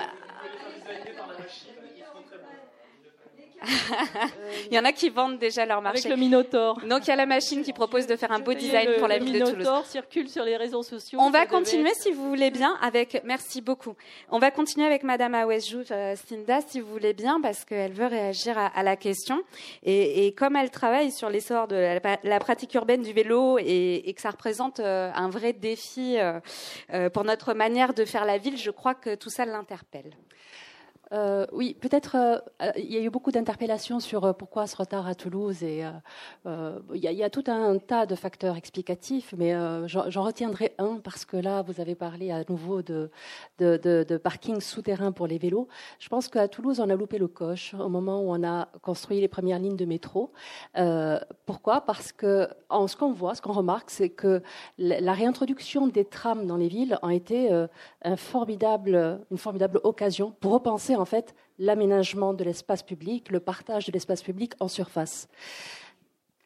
[4.70, 6.06] il y en a qui vendent déjà leur marché.
[6.06, 6.80] Avec le Minotaur.
[6.88, 9.18] Donc il y a la machine qui propose de faire un beau design pour la
[9.18, 9.52] ville de Toulouse.
[9.52, 11.18] Le Minotaur circule sur les réseaux sociaux.
[11.20, 13.22] On va continuer si vous voulez bien avec.
[13.24, 13.94] Merci beaucoup.
[14.30, 18.06] On va continuer avec Madame Awesjou euh, Sinda si vous voulez bien parce qu'elle veut
[18.06, 19.42] réagir à, la question
[19.82, 24.14] et, et, comme elle travaille sur l'essor de la, pratique urbaine du vélo et, et
[24.14, 28.56] que ça représente euh, un vrai défi euh, pour notre manière de faire la ville,
[28.56, 30.10] je crois que tout ça l'interpelle.
[31.12, 35.06] Euh, oui, peut-être euh, il y a eu beaucoup d'interpellations sur euh, pourquoi ce retard
[35.06, 35.84] à Toulouse et
[36.46, 39.52] il y, a tout un tas de facteurs explicatifs, mais
[39.86, 43.10] j'en retiendrai un parce que là vous avez parlé à nouveau de,
[43.58, 45.68] de, de, parking souterrain pour les vélos.
[45.98, 49.20] Je pense qu'à Toulouse on a loupé le coche au moment où on a construit
[49.20, 50.32] les premières lignes de métro.
[51.46, 51.82] pourquoi?
[51.82, 54.42] Parce que en ce qu'on voit, ce qu'on remarque, c'est que
[54.78, 57.50] la réintroduction des trams dans les villes a été
[58.04, 59.20] une formidable
[59.84, 64.68] occasion pour repenser en fait l'aménagement de l'espace public, le partage de l'espace public en
[64.68, 65.28] surface.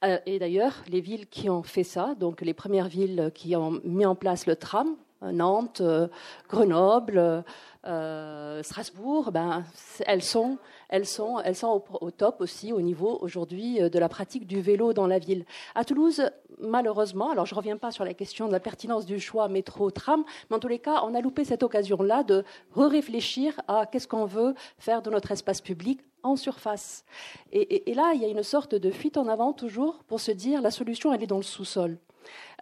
[0.05, 3.81] Euh, et d'ailleurs, les villes qui ont fait ça, donc les premières villes qui ont
[3.85, 6.09] mis en place le tram, Nantes, euh,
[6.49, 7.45] Grenoble,
[7.87, 9.65] euh, Strasbourg, ben,
[10.07, 14.09] elles sont, elles sont, elles sont au, top aussi au niveau aujourd'hui euh, de la
[14.09, 15.45] pratique du vélo dans la ville.
[15.75, 16.31] À Toulouse,
[16.61, 20.25] malheureusement, alors je ne reviens pas sur la question de la pertinence du choix métro-tram,
[20.51, 22.45] mais en tous les cas, on a loupé cette occasion-là de
[22.75, 27.05] réfléchir à qu'est-ce qu'on veut faire de notre espace public en surface.
[27.53, 30.61] Et, là, il y a une sorte de fuite en avant toujours pour se dire
[30.61, 31.99] la solution, elle est dans le sous-sol.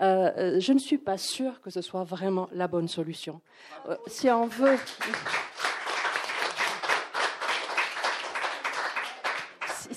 [0.03, 3.41] Euh, euh, je ne suis pas sûre que ce soit vraiment la bonne solution.
[3.89, 4.77] Euh, si on veut.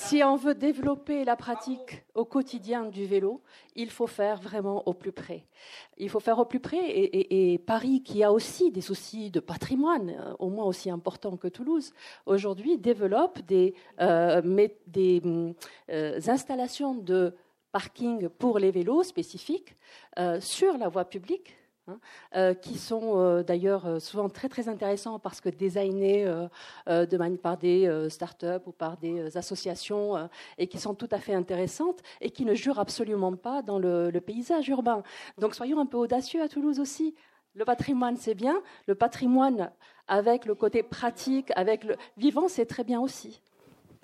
[0.07, 3.41] Si on veut développer la pratique au quotidien du vélo,
[3.75, 5.43] il faut faire vraiment au plus près.
[5.97, 6.79] Il faut faire au plus près.
[6.87, 11.91] Et, Paris, qui a aussi des soucis de patrimoine, au moins aussi importants que Toulouse,
[12.25, 13.75] aujourd'hui développe des,
[14.87, 15.21] des
[16.25, 17.35] installations de
[17.73, 19.75] parking pour les vélos spécifiques
[20.19, 21.56] euh, sur la voie publique.
[21.89, 21.99] Hein,
[22.35, 26.25] euh, qui sont euh, d'ailleurs souvent très très intéressants parce que designés
[26.87, 32.01] de par des start-up ou par des associations et qui sont tout à fait intéressantes
[32.19, 35.03] et qui ne jurent absolument pas dans le paysage urbain.
[35.37, 37.15] Donc soyons un peu audacieux à Toulouse aussi.
[37.53, 38.61] Le patrimoine, c'est bien.
[38.85, 39.71] Le patrimoine
[40.07, 43.41] avec le côté pratique, avec le vivant, c'est très bien aussi.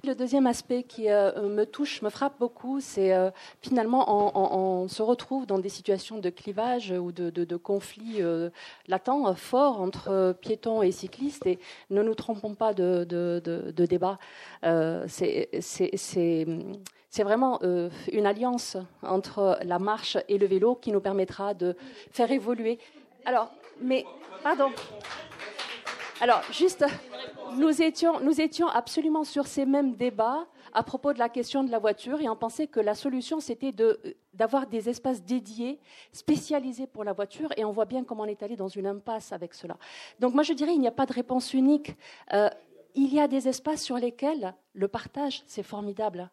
[0.06, 3.32] Le deuxième aspect qui euh, me touche, me frappe beaucoup, c'est euh,
[3.62, 8.50] finalement on, se retrouve dans des situations de clivage ou de, de, de conflits euh,
[8.90, 11.46] latents forts entre piétons et cyclistes.
[11.46, 11.58] Et
[11.90, 14.20] ne nous trompons pas de, de débat.
[15.08, 15.48] c'est
[17.20, 17.62] vraiment
[18.12, 21.78] une alliance entre la marche et le vélo qui nous permettra de
[22.12, 22.78] faire évoluer.
[23.24, 24.04] Alors, mais
[24.44, 24.70] pardon.
[26.20, 26.86] Alors, juste
[27.56, 32.22] nous étions, absolument sur ces mêmes débats à propos de la question de la voiture
[32.22, 33.74] et on pensait que la solution c'était
[34.34, 35.80] d'avoir des espaces dédiés,
[36.12, 39.32] spécialisés pour la voiture et on voit bien comment on est allé dans une impasse
[39.32, 39.78] avec cela.
[40.20, 41.96] Donc moi je dirais il n'y a pas de réponse unique.
[42.34, 42.50] Euh,
[42.96, 46.30] il y a des espaces sur lesquels le partage, c'est formidable.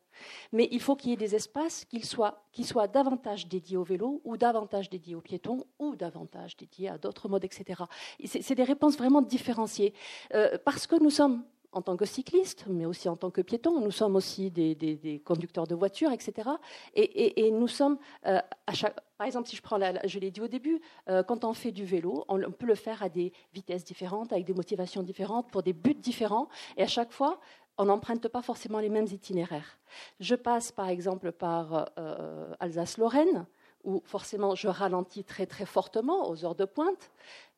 [0.52, 2.42] Mais il faut qu'il y ait des espaces qui soient,
[2.88, 7.44] davantage dédiés au vélo, ou davantage dédiés aux piétons, ou davantage dédiés à d'autres modes,
[7.44, 7.82] etc.
[8.24, 9.94] C'est des réponses vraiment différenciées.
[10.34, 13.80] Euh, parce que nous sommes en tant que cyclistes, mais aussi en tant que piétons.
[13.80, 16.50] Nous sommes aussi des, conducteurs de voitures, etc.
[16.94, 20.48] Et, nous sommes, euh, à chaque, par exemple, si je prends, je l'ai dit au
[20.48, 24.32] début, euh, quand on fait du vélo, on, peut le faire à des vitesses différentes,
[24.32, 26.48] avec des motivations différentes, pour des buts différents.
[26.76, 27.40] Et à chaque fois,
[27.78, 29.78] on n'emprunte pas forcément les mêmes itinéraires.
[30.18, 33.46] Je passe, par exemple, par euh, Alsace-Lorraine
[33.84, 37.10] où forcément je ralentis très très fortement aux heures de pointe,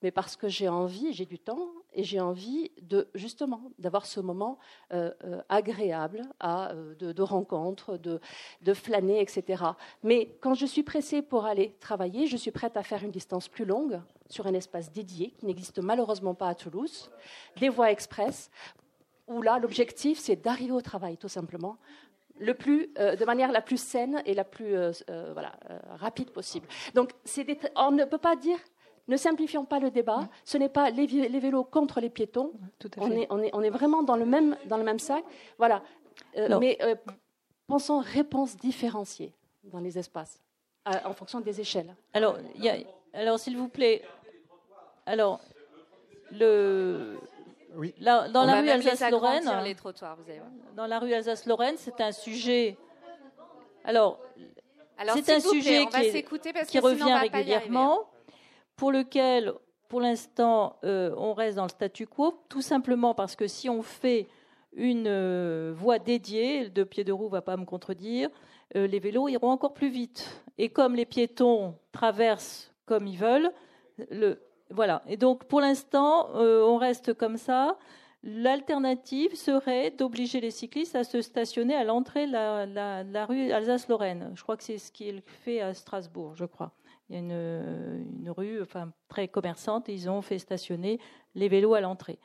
[0.03, 4.21] mais parce que j'ai envie, j'ai du temps et j'ai envie de justement d'avoir ce
[4.21, 4.59] moment
[4.93, 8.21] euh, euh, agréable euh, de, de, rencontre, de,
[8.63, 9.65] de, flâner, etc.
[10.03, 13.49] Mais quand je suis pressée pour aller travailler, je suis prête à faire une distance
[13.49, 17.11] plus longue sur un espace dédié qui n'existe malheureusement pas à Toulouse,
[17.59, 18.51] des voies express,
[19.29, 21.77] où là l'objectif c'est d'arriver au travail tout simplement
[22.41, 24.75] le plus, de manière la plus saine et la plus
[25.07, 25.53] voilà,
[25.91, 26.67] rapide possible.
[26.95, 27.13] Donc,
[27.77, 28.59] on ne peut pas dire
[29.09, 30.29] ne simplifions pas le débat.
[30.45, 32.53] Ce n'est pas les, vélos contre les piétons.
[32.99, 35.25] on, est, on, est, on, est, vraiment dans le même, dans le même sac.
[35.59, 35.83] Voilà.
[36.37, 36.79] mais
[37.67, 39.33] pensons réponses différenciées
[39.65, 40.41] dans les espaces,
[40.85, 41.95] en fonction des échelles.
[42.13, 42.37] Alors,
[43.15, 44.03] alors s'il vous plaît.
[45.05, 45.41] Alors,
[46.31, 47.19] le,
[48.01, 49.45] dans la rue Alsace-Lorraine,
[50.77, 52.77] dans la rue Alsace-Lorraine, c'est un sujet.
[53.85, 54.21] Alors,
[55.15, 58.07] c'est un sujet qui, revient régulièrement,
[58.77, 59.53] pour lequel,
[59.89, 63.83] pour l'instant, euh, on reste dans le statu quo, tout simplement parce que si on
[63.83, 64.27] fait
[64.75, 68.31] une euh, voie dédiée, de pied de roue va pas me contredire,
[68.77, 70.43] euh, les vélos iront encore plus vite.
[70.59, 73.51] Et comme les piétons traversent comme ils veulent,
[74.11, 75.03] le, voilà.
[75.07, 77.77] Et donc, pour l'instant, on reste comme ça.
[78.25, 84.31] L'alternative serait d'obliger les cyclistes à se stationner à l'entrée de la, rue Alsace-Lorraine.
[84.37, 86.73] Je crois que c'est ce qui est fait à Strasbourg, je crois.
[87.13, 90.99] Il y a une, rue enfin, très commerçante ils ont fait stationner
[91.35, 92.19] les vélos à l'entrée.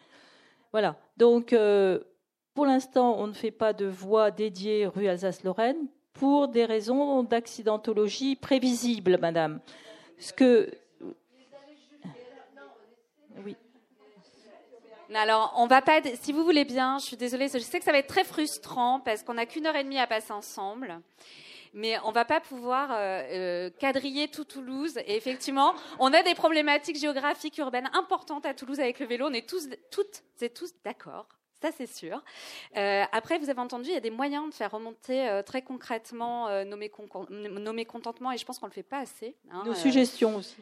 [0.72, 0.96] Voilà.
[1.18, 2.00] Donc, euh,
[2.54, 8.38] pour l'instant, on ne fait pas de voie dédiée rue Alsace-Lorraine pour des raisons d'accidentologie
[8.38, 9.60] prévisibles, madame.
[10.20, 10.72] Ce que
[15.14, 16.02] Alors, on va pas.
[16.22, 17.48] Si vous voulez bien, je suis désolée.
[17.48, 20.00] Je sais que ça va être très frustrant parce qu'on n'a qu'une heure et demie
[20.00, 21.00] à passer ensemble.
[21.74, 24.98] Mais on va pas pouvoir euh, euh, quadriller tout Toulouse.
[25.06, 29.28] Et effectivement, on a des problématiques géographiques urbaines importantes à Toulouse avec le vélo.
[29.28, 31.28] On est tous, toutes et tous d'accord.
[31.62, 32.24] Ça, c'est sûr.
[32.76, 36.64] Euh, après, vous avez entendu, il y a des moyens de faire remonter très concrètement
[36.66, 39.36] nos, mécontentements et je pense qu'on ne le fait pas assez.
[39.50, 40.62] Hein, nos suggestions aussi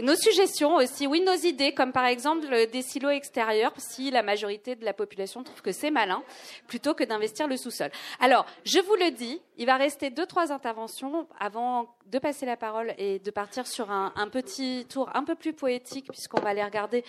[0.00, 4.76] nos suggestions aussi, oui, nos idées, comme par exemple des silos extérieurs, si la majorité
[4.76, 6.22] de la population trouve que c'est malin,
[6.66, 7.90] plutôt que d'investir le sous-sol.
[8.20, 12.56] Alors, je vous le dis, il va rester deux, trois interventions avant de passer la
[12.56, 16.64] parole et de partir sur un, petit tour un peu plus poétique, puisqu'on va aller
[16.64, 17.04] regarder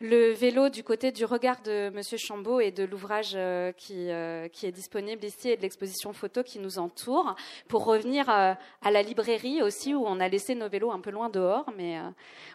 [0.00, 4.48] le vélo du côté du regard de Monsieur Chambaud et de l'ouvrage euh, qui, euh,
[4.48, 7.34] qui est disponible ici et de l'exposition photo qui nous entoure,
[7.68, 8.52] pour revenir euh,
[8.82, 11.98] à la librairie aussi, où on a laissé nos vélos un peu loin dehors, mais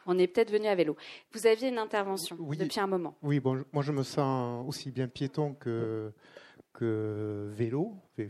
[0.05, 0.95] on est peut-être venu à vélo.
[1.34, 3.18] Vous aviez une intervention depuis un moment.
[3.22, 6.12] Oui, bon, moi je me sens aussi bien piéton que,
[6.74, 8.24] que vélo, que,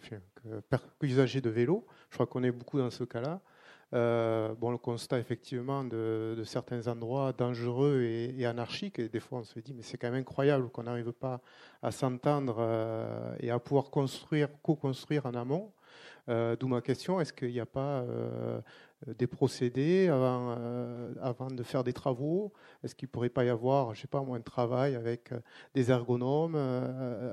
[1.01, 1.85] usager de vélo.
[2.09, 3.41] Je crois qu'on est beaucoup dans ce cas-là.
[3.93, 9.43] Euh, bon, le constat effectivement de, certains endroits dangereux et, anarchiques, et des fois on
[9.43, 11.41] se dit mais c'est quand même incroyable qu'on n'arrive pas
[11.81, 15.71] à s'entendre euh, et à pouvoir construire, co-construire en amont.
[16.27, 18.05] Euh, d'où ma question, est-ce qu'il n'y a pas
[19.07, 20.57] des procédés avant,
[21.21, 22.51] avant de faire des travaux
[22.83, 25.31] Est-ce qu'il ne pourrait pas y avoir, je sais pas, moins de travail avec
[25.73, 26.55] des ergonomes,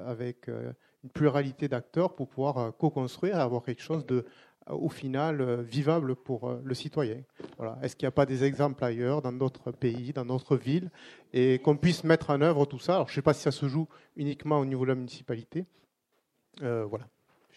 [0.06, 4.24] avec une pluralité d'acteurs pour pouvoir co-construire et avoir quelque chose de
[4.68, 7.22] au final euh, vivable pour euh, le citoyen?
[7.82, 10.90] Est-ce qu'il n'y a pas des exemples ailleurs, dans d'autres pays, dans d'autres villes,
[11.32, 12.96] et qu'on puisse mettre en œuvre tout ça?
[12.96, 15.66] Alors, Je ne sais pas si ça se joue uniquement au niveau de la municipalité.
[16.62, 17.06] Euh, voilà.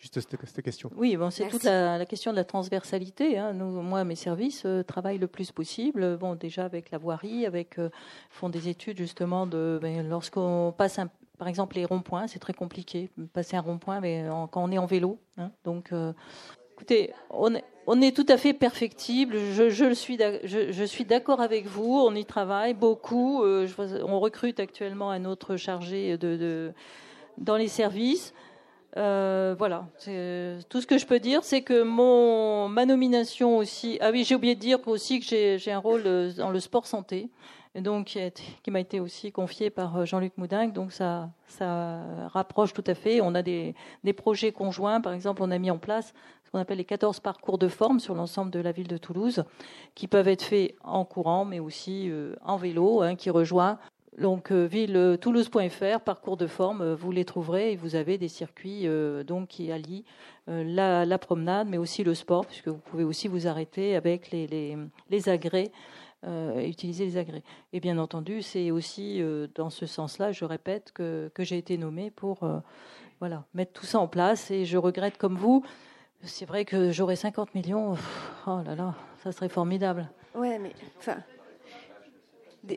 [0.02, 0.90] Juste cette, question.
[0.96, 3.38] Oui, bon, c'est toute la, question de la transversalité.
[3.38, 3.54] Hein.
[3.54, 6.18] Nous, moi, mes services travaillent le plus possible.
[6.18, 7.76] Bon, déjà avec la voirie, avec
[8.30, 11.02] font des études justement de ben, lorsqu'on passe
[11.38, 14.86] par exemple les ronds-points, c'est très compliqué passer un rond-point, mais quand on est en
[14.86, 15.20] vélo.
[15.38, 15.52] Hein.
[15.66, 15.92] donc
[16.80, 19.36] Écoutez, on est, on est tout à fait perfectible.
[19.54, 21.94] Je, je suis, je, je suis d'accord avec vous.
[21.94, 23.44] On y travaille beaucoup.
[23.44, 23.68] Euh,
[24.08, 26.72] on recrute actuellement un autre chargé de, de
[27.38, 28.34] dans les services.
[28.98, 29.88] Euh, voilà,
[30.70, 31.84] tout ce que je peux dire, c'est que
[32.68, 33.98] ma nomination aussi.
[34.02, 36.88] Ah oui, j'ai oublié de dire aussi que j'ai un rôle euh, dans le sport
[36.88, 37.30] santé,
[37.76, 38.18] donc
[38.64, 40.68] qui, m'a été aussi confié par euh, Jean-Luc Moudin.
[40.68, 41.30] Donc ça
[42.34, 43.22] rapproche tout à fait.
[43.22, 45.02] On a des, des projets conjoints.
[45.02, 46.14] Par exemple, on a mis en place
[46.46, 49.44] ce qu'on appelle les 14 parcours de forme sur l'ensemble de la ville de Toulouse,
[49.94, 52.12] qui peuvent être faits en courant, mais aussi
[52.44, 53.78] en vélo, hein, qui rejoint
[54.20, 58.82] donc euh, ville-toulouse.fr, parcours de forme, euh, vous les trouverez et vous avez des circuits
[58.86, 60.06] euh, donc qui allient
[60.48, 64.76] la, promenade, mais aussi le sport, puisque vous pouvez aussi vous arrêter avec les, les,
[65.12, 65.72] les agrès,
[66.58, 67.44] utiliser les agrès.
[67.72, 69.22] Et bien entendu, c'est aussi
[69.54, 72.40] dans ce sens-là, je répète, que, que j'ai été nommée pour
[73.20, 74.50] voilà, mettre tout ça en place.
[74.50, 75.64] Et je regrette comme vous,
[76.24, 77.94] c'est vrai que j'aurais 50 millions,
[78.48, 80.10] oh là là, ça serait formidable.
[80.34, 81.18] Ouais, mais enfin,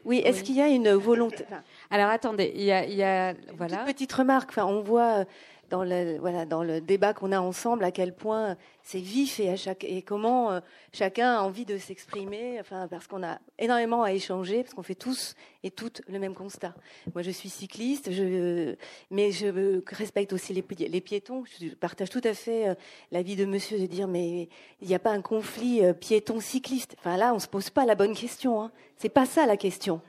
[0.04, 1.44] oui, est-ce qu'il y a une volonté?
[1.90, 3.78] Alors attendez, il y a, il y a voilà.
[3.78, 4.50] petite remarque.
[4.50, 5.24] Enfin, on voit euh,
[5.72, 9.48] dans le voilà dans le débat qu'on a ensemble à quel point c'est vif et
[9.48, 10.60] à chaque et comment euh,
[10.92, 12.60] chacun a envie de s'exprimer.
[12.60, 16.34] Enfin, parce qu'on a énormément à échanger, parce qu'on fait tous et toutes le même
[16.34, 16.74] constat.
[17.14, 18.74] Moi, je suis cycliste, je
[19.10, 21.44] mais je respecte aussi les, les piétons.
[21.58, 22.74] Je partage tout à fait euh,
[23.10, 24.50] l'avis de Monsieur de dire mais
[24.82, 26.96] il n'y a pas un conflit piéton-cycliste.
[26.98, 28.62] Enfin là, on se pose pas la bonne question.
[28.62, 28.70] Hein.
[28.98, 30.02] C'est pas ça la question.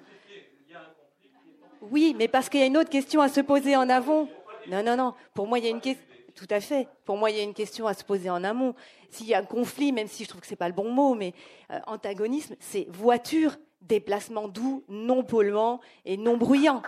[1.89, 4.28] Oui, mais parce qu'il y a une autre question à se poser en avant.
[4.68, 5.14] Non, non, non.
[5.34, 6.05] Pour moi, il y a une question.
[6.36, 6.88] Tout à fait.
[7.05, 8.74] Pour moi, il y a une question à se poser en amont.
[9.09, 11.14] S'il y a un conflit, même si je trouve que c'est pas le bon mot,
[11.14, 11.34] mais
[11.72, 16.82] euh, antagonisme, c'est voiture, déplacement doux, non polluant et non bruyant.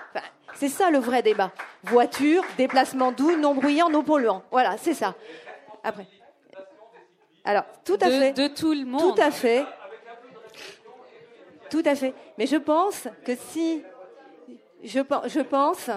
[0.56, 1.52] c'est ça le vrai débat.
[1.84, 4.42] Voiture, déplacement doux, non bruyant, non polluant.
[4.52, 5.16] Voilà, c'est ça.
[5.84, 6.08] Après.
[7.44, 8.34] Alors, tout à fait.
[8.34, 9.16] De tout le monde.
[9.16, 9.64] Tout à fait.
[11.70, 12.14] Tout à fait.
[12.40, 13.84] Mais je pense que si.
[14.84, 15.90] Je, je pense.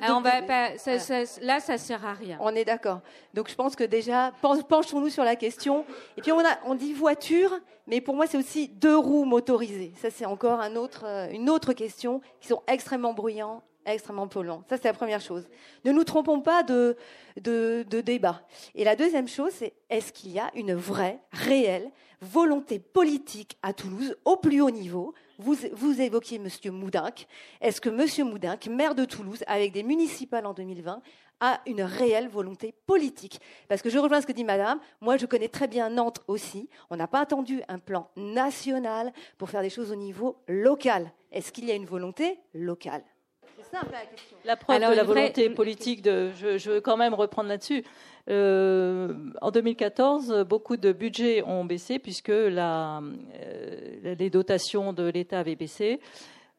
[0.00, 2.38] De, on va pas, ça, ça, là, ça sert à rien.
[2.40, 3.00] On est d'accord.
[3.34, 4.32] Donc, je pense que déjà,
[4.68, 5.84] penchons-nous sur la question.
[6.16, 7.52] Et puis, on, a, on dit voiture,
[7.86, 9.92] mais pour moi, c'est aussi deux roues motorisées.
[10.00, 14.64] Ça, c'est encore un autre, euh, une autre question qui sont extrêmement bruyants, extrêmement polluants.
[14.68, 15.46] Ça, c'est la première chose.
[15.84, 16.96] Ne nous trompons pas de,
[17.40, 18.42] de, de débat.
[18.74, 23.72] Et la deuxième chose, c'est est-ce qu'il y a une vraie, réelle volonté politique à
[23.72, 25.14] Toulouse au plus haut niveau?
[25.38, 26.72] Vous, vous évoquiez M.
[26.72, 27.26] Moudinck.
[27.60, 28.28] Est-ce que M.
[28.28, 31.02] Moudinck, maire de Toulouse, avec des municipales en 2020,
[31.40, 33.40] a une réelle volonté politique?
[33.68, 36.68] Parce que je rejoins ce que dit Madame, moi je connais très bien Nantes aussi,
[36.90, 41.10] on n'a pas attendu un plan national pour faire des choses au niveau local.
[41.32, 43.02] Est-ce qu'il y a une volonté locale?
[43.72, 44.36] La question.
[44.44, 47.84] La preuve de la volonté politique, de, je, je veux quand même reprendre là-dessus.
[48.28, 53.00] Euh, en 2014, beaucoup de budgets ont baissé puisque la,
[53.40, 56.00] euh, les dotations de l'État avaient baissé.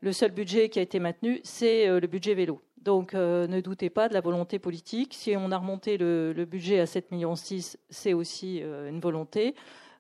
[0.01, 2.61] Le seul budget qui a été maintenu, c'est euh, le budget vélo.
[2.81, 5.13] Donc ne doutez pas de la volonté politique.
[5.13, 7.35] Si on a remonté le, budget à 7,6 millions,
[7.89, 9.55] c'est aussi une volonté.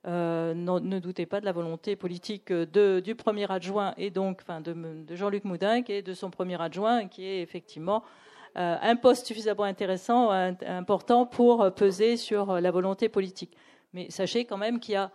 [0.05, 4.73] Ne doutez pas de la volonté politique de, du premier adjoint et donc enfin, de,
[4.73, 8.03] de Jean-Luc Moudin et de son premier adjoint qui est effectivement
[8.55, 13.57] euh, un poste suffisamment intéressant, important pour peser sur la volonté politique.
[13.93, 15.11] Mais sachez quand même qu'il y a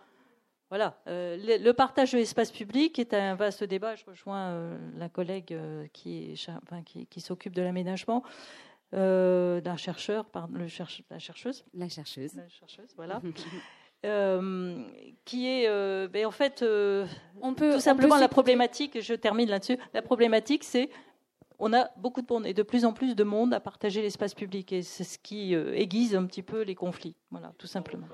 [0.70, 3.94] voilà, euh, le, partage de l'espace public est un vaste débat.
[3.94, 5.58] Je rejoins euh, la collègue
[5.94, 6.38] qui,
[7.08, 8.22] qui, s'occupe de l'aménagement
[8.92, 10.66] d'un chercheur, pardon, le
[11.10, 11.64] la chercheuse.
[11.72, 12.34] La chercheuse.
[12.34, 13.22] La chercheuse, voilà.
[14.02, 16.64] qui est, ben, en fait,
[17.40, 19.00] on peut tout simplement la problématique.
[19.00, 19.78] Je termine là-dessus.
[19.94, 20.88] La problématique, c'est
[21.58, 24.34] on a beaucoup de monde et de plus en plus de monde à partager l'espace
[24.34, 27.16] public et c'est ce qui euh, aiguise un petit peu les conflits.
[27.30, 28.06] Voilà, tout simplement.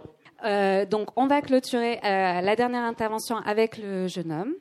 [0.45, 4.55] Euh, donc, on va clôturer euh, la dernière intervention avec le jeune homme.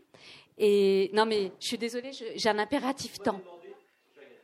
[0.57, 3.41] Et non, mais je suis désolée, j'ai un impératif temps.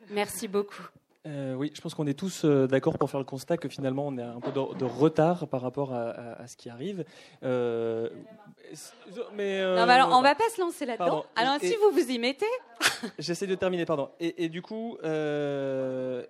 [0.10, 0.88] Merci beaucoup.
[1.30, 4.08] Euh, oui, je pense qu'on est tous euh, d'accord pour faire le constat que finalement
[4.08, 7.06] on a un peu de, retard par rapport à, ce qui arrive.
[7.44, 8.10] Euh,
[9.36, 11.26] mais, non, mais alors on va pas se lancer là-dedans.
[11.36, 12.46] Alors si vous vous y mettez.
[13.20, 14.10] J'essaie de terminer, pardon.
[14.20, 16.26] Et, du coup, je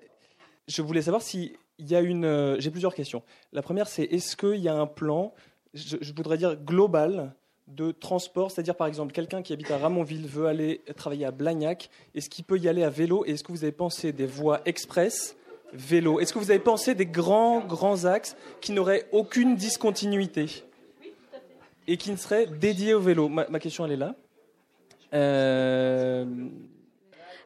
[0.79, 2.57] voulais savoir si il y a une.
[2.59, 3.23] J'ai plusieurs questions.
[3.53, 5.33] La première, c'est est-ce qu'il y a un plan,
[5.73, 7.33] je voudrais dire global,
[7.69, 11.89] de transport, c'est-à-dire par exemple quelqu'un qui habite à Ramonville veut aller travailler à Blagnac,
[12.15, 14.61] est-ce qu'il peut y aller à vélo et est-ce que vous avez pensé des voies
[14.65, 15.35] express
[15.73, 16.19] vélo?
[16.19, 20.63] Est-ce que vous avez pensé des grands grands axes qui n'auraient aucune discontinuité
[21.87, 23.29] et qui ne seraient dédiés au vélo?
[23.29, 24.15] Ma, question elle est là.
[25.13, 26.25] Euh,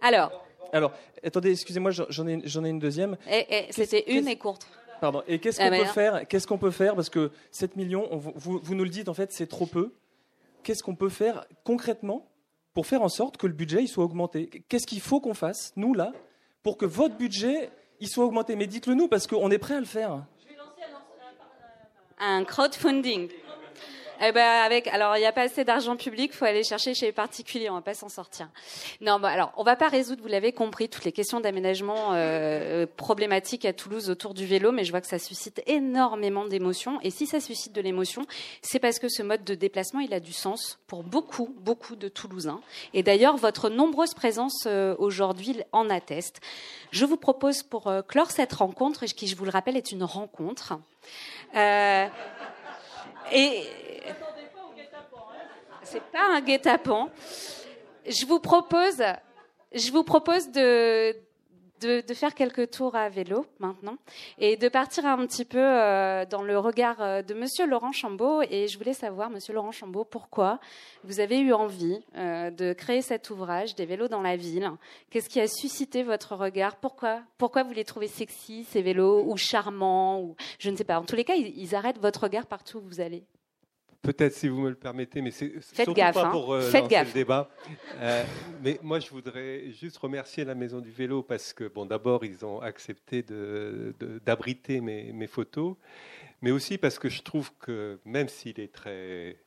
[0.01, 0.45] alors.
[0.71, 0.91] Alors,
[1.23, 3.17] attendez, excusez-moi, j'en ai, j'en ai une deuxième.
[3.69, 4.67] C'était une et courte.
[5.03, 5.21] Pardon.
[5.27, 6.95] Et qu'est-ce qu'on peut faire Qu'est-ce qu'on peut faire?
[6.95, 9.91] Parce que 7 millions, vous, vous, nous le dites en fait, c'est trop peu.
[10.63, 12.25] Qu'est-ce qu'on peut faire concrètement
[12.73, 14.49] pour faire en sorte que le budget il soit augmenté?
[14.69, 16.11] Qu'est-ce qu'il faut qu'on fasse, nous là,
[16.63, 18.55] pour que votre budget il soit augmenté?
[18.55, 20.25] Mais dites-le nous parce qu'on est prêt à le faire.
[20.41, 20.81] Je vais lancer
[22.19, 23.29] un crowdfunding.
[24.21, 27.07] Eh ben avec, alors il n'y a pas assez d'argent public, faut aller chercher chez
[27.07, 28.47] les particuliers, on va pas s'en sortir.
[29.01, 32.85] Non, bon, alors on va pas résoudre, vous l'avez compris, toutes les questions d'aménagement euh,
[32.95, 36.99] problématiques à Toulouse autour du vélo, mais je vois que ça suscite énormément d'émotions.
[37.01, 38.25] Et si ça suscite de l'émotion,
[38.61, 42.07] c'est parce que ce mode de déplacement, il a du sens pour beaucoup, beaucoup de
[42.07, 42.61] Toulousains.
[42.93, 46.39] Et d'ailleurs, votre nombreuse présence euh, aujourd'hui en atteste.
[46.91, 50.03] Je vous propose pour euh, clore cette rencontre, qui, je vous le rappelle, est une
[50.03, 50.79] rencontre.
[51.55, 52.07] Euh,
[53.31, 53.67] et
[55.83, 57.09] c'est pas un guet-apens.
[58.05, 59.01] Je vous propose,
[59.73, 61.15] je vous propose de,
[61.83, 63.97] de, faire quelques tours à vélo maintenant
[64.37, 68.41] et de partir un petit peu euh, dans le regard euh, de Monsieur Laurent Chambaud.
[68.49, 70.59] Et je voulais savoir, Monsieur Laurent Chambaud, pourquoi
[71.03, 74.71] vous avez eu envie euh, de créer cet ouvrage des vélos dans la ville?
[75.09, 76.77] Qu'est-ce qui a suscité votre regard?
[76.77, 80.99] Pourquoi Pourquoi vous les trouvez sexy ces vélos ou charmants ou je ne sais pas.
[80.99, 83.23] En tous les cas, ils, ils arrêtent votre regard partout où vous allez.
[84.03, 86.29] Peut-être si vous me le permettez, mais c'est surtout pas hein.
[86.29, 87.49] pour euh, lancer le débat.
[88.01, 88.25] Euh,
[88.61, 92.45] mais moi, je voudrais juste remercier la Maison du Vélo parce que, bon, d'abord, ils
[92.45, 93.23] ont accepté
[94.25, 95.77] d'abriter de, mes, mes, photos,
[96.41, 99.37] mais aussi parce que je trouve que, même s'il est très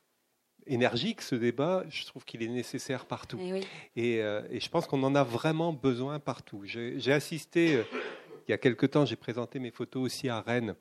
[0.65, 3.39] énergique, ce débat, je trouve qu'il est nécessaire partout.
[3.39, 3.59] Eh
[3.95, 6.63] et, euh, et, je pense qu'on en a vraiment besoin partout.
[6.65, 7.83] J'ai assisté,
[8.47, 10.75] il y a quelque temps, j'ai présenté mes photos aussi à Rennes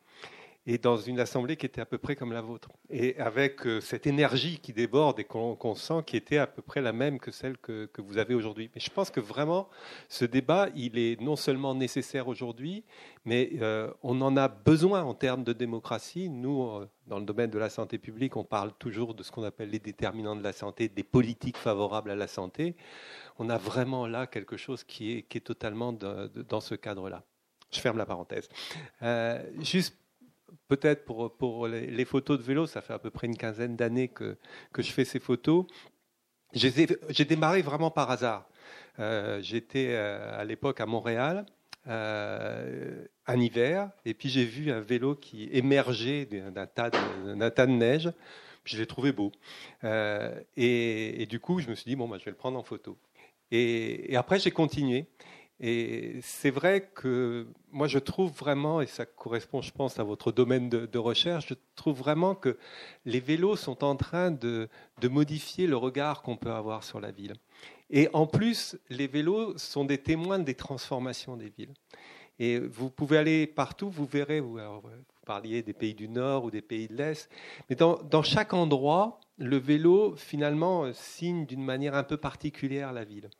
[0.68, 2.70] et dans une assemblée qui était à peu près comme la vôtre.
[2.90, 6.80] Et avec euh, cette énergie qui déborde et qu'on sent qui était à peu près
[6.80, 8.68] la même que celle que, que vous avez aujourd'hui.
[8.74, 9.68] Mais je pense que vraiment,
[10.08, 12.82] ce débat, il est non seulement nécessaire aujourd'hui,
[13.24, 16.28] mais euh, on en a besoin en termes de démocratie.
[16.28, 19.44] Nous, euh, dans le domaine de la santé publique, on parle toujours de ce qu'on
[19.44, 22.74] appelle les déterminants de la santé, des politiques favorables à la santé.
[23.38, 27.22] On a vraiment là quelque chose qui est, qui est totalement dans ce cadre-là.
[27.70, 28.48] Je ferme la parenthèse.
[29.60, 29.96] juste
[30.68, 34.08] peut-être pour, pour les, photos de vélo, ça fait à peu près une quinzaine d'années
[34.08, 34.36] que,
[34.72, 35.66] que je fais ces photos.
[36.52, 38.48] J'ai démarré vraiment par hasard.
[38.98, 41.44] Euh, j'étais euh, à l'époque à Montréal,
[41.86, 47.72] euh, en hiver, et puis j'ai vu un vélo qui émergeait d'un tas, tas, de
[47.72, 48.10] neige.
[48.64, 49.32] je l'ai trouvé beau.
[50.56, 52.96] Et, du coup, je me suis dit, bon, bah, je vais le prendre en photo.
[53.50, 55.06] Et après, j'ai continué.
[55.58, 60.30] Et c'est vrai que moi, je trouve vraiment, et ça correspond, je pense, à votre
[60.30, 62.58] domaine de, recherche, je trouve vraiment que
[63.06, 64.68] les vélos sont en train de,
[65.04, 67.34] modifier le regard qu'on peut avoir sur la ville.
[67.88, 71.72] Et en plus, les vélos sont des témoins des transformations des villes.
[72.38, 74.58] Et vous pouvez aller partout, vous verrez, vous,
[75.24, 77.30] parliez des pays du Nord ou des pays de l'Est,
[77.70, 83.30] mais dans chaque endroit, le vélo, finalement, signe d'une manière un peu particulière la ville.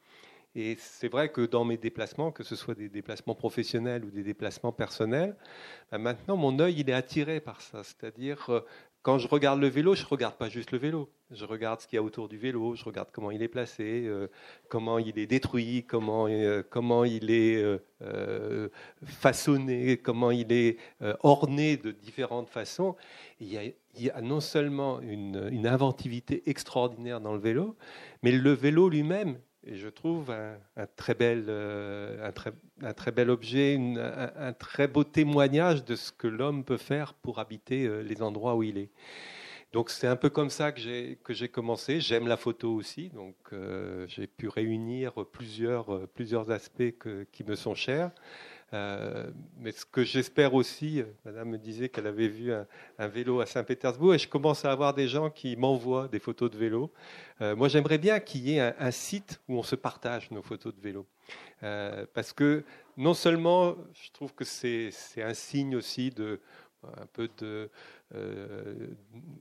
[0.58, 4.22] Et c'est vrai que dans mes déplacements, que ce soit des déplacements professionnels ou des
[4.22, 5.36] déplacements personnels,
[5.92, 7.84] bah, maintenant mon œil il est attiré par ça.
[7.84, 8.60] C'est-à-dire euh,
[9.02, 11.10] quand je regarde le vélo, je regarde pas juste le vélo.
[11.30, 14.04] Je regarde ce qu'il y a autour du vélo, je regarde comment il est placé,
[14.06, 14.28] euh,
[14.70, 17.62] comment il est détruit, comment, euh, comment il est
[19.04, 20.78] façonné, comment il est
[21.22, 22.96] orné de différentes façons.
[23.40, 27.76] Il y, a, non seulement une, inventivité extraordinaire dans le vélo,
[28.22, 29.36] mais le vélo lui-même,
[29.66, 32.52] et je trouve un, très, bel, euh, un, très,
[32.82, 37.40] un très bel objet, un, très beau témoignage de ce que l'homme peut faire pour
[37.40, 38.90] habiter euh, les endroits où il est.
[39.72, 42.00] Donc c'est un peu comme ça que j'ai commencé.
[42.00, 46.94] J'aime la photo aussi, donc euh, j'ai pu réunir plusieurs plusieurs aspects
[47.32, 48.12] qui me sont chers.
[48.76, 53.40] Euh, mais ce que j'espère aussi, euh, Madame me disait qu'elle avait vu un, vélo
[53.40, 56.92] à Saint-Pétersbourg, et je commence à avoir des gens qui m'envoient des photos de vélo.
[57.40, 60.74] Euh, moi, j'aimerais bien qu'il y ait un, site où on se partage nos photos
[60.74, 61.06] de vélo,
[62.14, 62.64] parce que
[62.96, 66.40] non seulement je trouve que c'est un signe aussi de
[66.84, 67.68] un peu de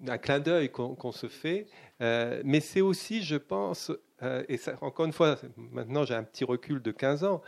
[0.07, 1.67] un clin d'œil qu'on se fait,
[1.99, 3.91] mais c'est aussi, je pense,
[4.49, 7.41] et encore une fois, maintenant j'ai un petit recul de 15 ans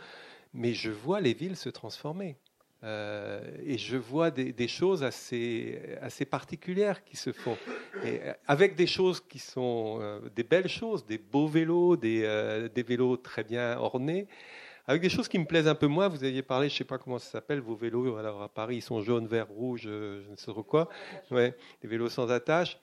[0.58, 2.36] mais je vois les villes se transformer.
[2.84, 7.56] Euh, et je vois des, choses assez, assez particulières qui se font,
[8.04, 12.68] et euh, avec des choses qui sont euh, des belles choses, des beaux vélos, des,
[12.72, 14.28] des, vélos très bien ornés,
[14.86, 16.06] avec des choses qui me plaisent un peu moins.
[16.06, 18.16] Vous aviez parlé, je ne sais pas comment ça s'appelle, vos vélos.
[18.16, 20.88] Alors à Paris, ils sont jaunes, verts, rouges, je ne sais trop quoi.
[21.32, 22.78] Ouais, des vélos sans attache.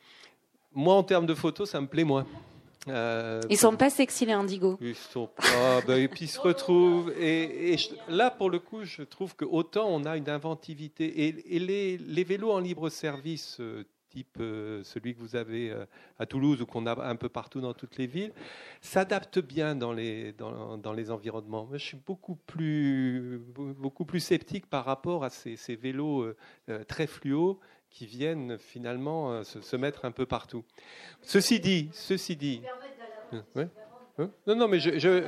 [0.74, 2.26] Moi, en termes de photos, ça me plaît moins.
[2.88, 4.78] Euh, ils sont pas sexy les indigos.
[4.82, 5.82] Ils sont pas.
[5.88, 7.12] Ben, et puis ils se retrouvent.
[7.20, 11.98] Et, là, pour le coup, je trouve que autant on a une inventivité et, les,
[11.98, 13.58] les, vélos en libre service.
[13.60, 15.76] Euh, type euh, celui que vous avez
[16.20, 18.32] à Toulouse ou qu'on a un peu partout dans toutes les villes,
[18.80, 21.68] s'adaptent bien dans les, dans, dans les environnements.
[21.74, 26.34] je suis beaucoup plus, beaucoup plus sceptique par rapport à ces, ces vélos
[26.88, 27.60] très fluo
[27.96, 30.66] qui viennent finalement euh, se, mettre un peu partout.
[31.22, 32.62] Ceci dit, ceci dit.
[33.56, 35.24] Hein non, non, mais je ne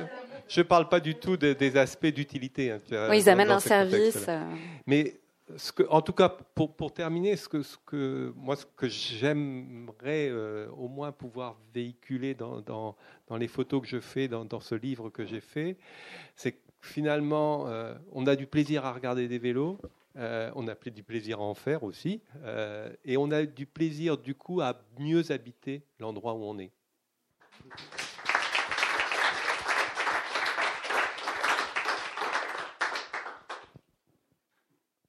[0.46, 2.70] je, parle pas du tout des aspects d'utilité.
[2.70, 2.78] Hein,
[3.10, 4.26] oui, ils amènent un service.
[4.28, 4.44] Euh.
[4.86, 5.18] Mais
[5.56, 8.86] ce que, en tout cas, pour, pour terminer, ce que, ce que, moi, ce que
[8.86, 12.96] j'aimerais euh, au moins pouvoir véhiculer dans, dans,
[13.28, 15.78] dans, les photos que je fais, dans, dans ce livre que j'ai fait,
[16.36, 17.66] c'est que finalement,
[18.12, 19.78] on a du plaisir à regarder des vélos,
[20.18, 22.20] euh, on a du plaisir à en faire aussi.
[22.42, 26.72] Euh, et on a du plaisir, du coup, à mieux habiter l'endroit où on est.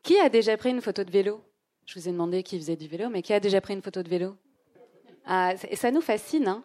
[0.03, 1.41] Qui a déjà pris une photo de vélo?
[1.85, 4.03] Je vous ai demandé qui faisait du vélo, mais qui a déjà pris une photo
[4.03, 4.35] de vélo?
[5.25, 6.63] Ah, Ça nous fascine, hein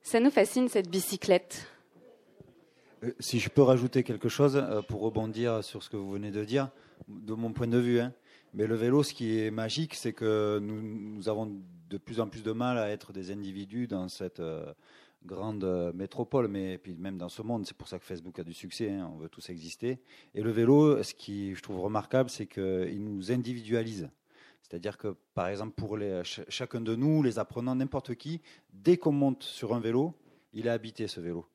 [0.00, 1.66] Ça nous fascine cette bicyclette.
[3.02, 6.44] Euh, si je peux rajouter quelque chose pour rebondir sur ce que vous venez de
[6.44, 6.70] dire,
[7.08, 8.00] de mon point de vue.
[8.00, 8.12] Hein.
[8.54, 11.60] Mais le vélo, ce qui est magique, c'est que nous, avons
[11.90, 14.72] de plus en plus de mal à être des individus dans cette euh,
[15.24, 17.66] grande euh, métropole, mais puis même dans ce monde.
[17.66, 18.90] C'est pour ça que Facebook a du succès.
[18.90, 19.10] Hein.
[19.14, 20.00] on veut tous exister.
[20.34, 24.08] Et le vélo, ce qui je trouve remarquable, c'est qu'il nous individualise.
[24.62, 25.98] C'est-à-dire que, par exemple, pour
[26.48, 28.42] chacun de nous, les apprenants, n'importe qui,
[28.72, 30.14] dès qu'on monte sur un vélo,
[30.52, 31.46] il est habité ce vélo.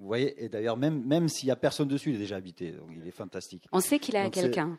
[0.00, 2.72] Vous voyez, et d'ailleurs, même, même s'il n'y a personne dessus, il est déjà habité.
[2.72, 3.68] Donc il est fantastique.
[3.70, 4.78] On sait qu'il a quelqu'un.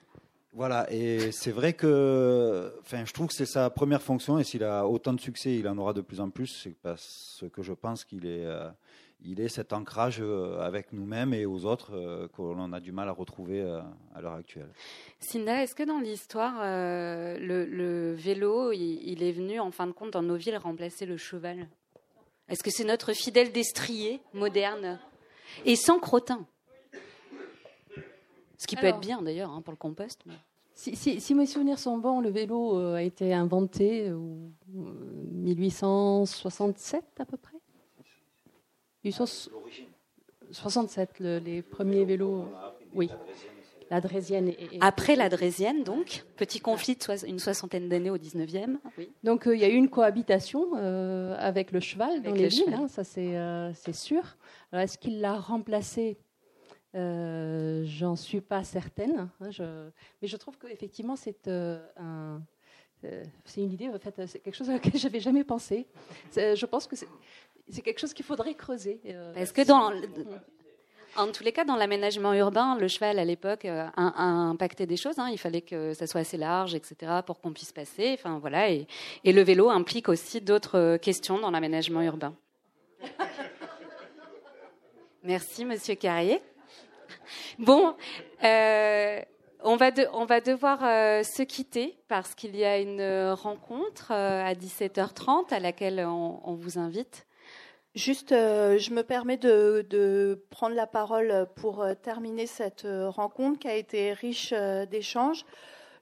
[0.53, 4.65] Voilà, et c'est vrai que enfin, je trouve que c'est sa première fonction, et s'il
[4.65, 7.71] a autant de succès, il en aura de plus en plus, c'est parce que je
[7.71, 8.69] pense qu'il est, euh,
[9.23, 13.07] il est cet ancrage euh, avec nous-mêmes et aux autres euh, qu'on a du mal
[13.07, 13.61] à retrouver
[14.13, 14.67] à l'heure actuelle.
[15.21, 20.23] Cinda, est-ce que dans l'histoire, le, vélo, il, est venu en fin de compte dans
[20.23, 21.69] nos villes remplacer le cheval?
[22.49, 24.99] Est-ce que c'est notre fidèle destrier moderne?
[25.65, 26.45] Et sans crottin.
[28.57, 30.23] Ce qui peut être bien d'ailleurs hein, pour le compost.
[30.75, 37.37] Si, mes souvenirs sont bons, le vélo euh, a été inventé en 1867 à peu
[37.37, 37.57] près.
[40.51, 42.45] 67, les premiers vélos.
[42.93, 43.09] Oui.
[43.91, 44.53] La Drésienne.
[44.79, 48.77] Après la Drésienne, donc, petit conflit de une soixantaine d'années au 19e.
[49.23, 52.73] Donc euh, il y a eu une cohabitation euh, avec le cheval dans les villes,
[52.73, 54.23] hein, ça c'est sûr.
[54.73, 56.17] Est-ce qu'il l'a remplacé?
[56.95, 59.29] Euh, J'en suis pas certaine.
[59.39, 59.91] Hein,
[60.21, 62.41] mais je trouve qu'effectivement, c'est euh, un,
[63.05, 65.87] euh, c'est une idée, en fait, c'est quelque chose à laquelle j'avais jamais pensé.
[66.35, 68.99] Je pense que c'est quelque chose qu'il faudrait creuser.
[69.35, 69.91] Est-ce que dans,
[71.17, 75.19] en tous les cas, dans l'aménagement urbain, le cheval à l'époque a, impacté des choses.
[75.19, 75.29] Hein.
[75.31, 78.11] Il fallait que ça soit assez large, etc., pour qu'on puisse passer.
[78.13, 78.87] Enfin voilà, et,
[79.23, 82.33] et le vélo implique aussi d'autres questions dans l'aménagement urbain.
[85.23, 86.41] Merci, Monsieur Carrier.
[87.59, 87.95] Bon,
[88.43, 89.21] euh,
[89.63, 94.43] on, va on, va devoir euh, se quitter parce qu'il y a une rencontre euh,
[94.43, 97.27] à 17h30 à laquelle on, vous invite.
[97.93, 104.13] Juste, je me permets de, prendre la parole pour terminer cette rencontre qui a été
[104.13, 104.53] riche
[104.89, 105.45] d'échanges.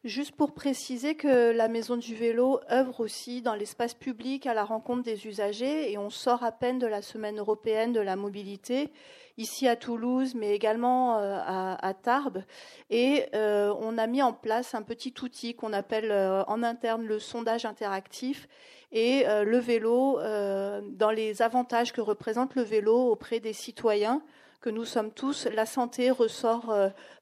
[0.05, 4.63] Juste pour préciser que la Maison du Vélo œuvre aussi dans l'espace public à la
[4.63, 8.93] rencontre des usagers et on sort à peine de la Semaine européenne de la mobilité
[9.37, 12.43] ici à Toulouse, mais également euh, à, Tarbes.
[12.89, 17.03] Et euh, on a mis en place un petit outil qu'on appelle euh, en interne
[17.03, 18.47] le sondage interactif
[18.93, 24.23] et le vélo dans les avantages que représente le vélo auprès des citoyens
[24.59, 26.73] que nous sommes tous, la santé ressort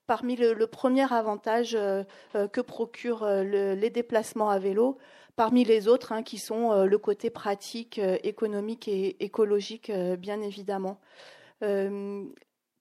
[0.08, 1.74] parmi le, premier avantage
[2.34, 4.98] que procurent les déplacements à vélo,
[5.36, 11.00] parmi les autres hein, qui sont le côté pratique, économique et écologique, bien évidemment.
[11.64, 12.24] Euh,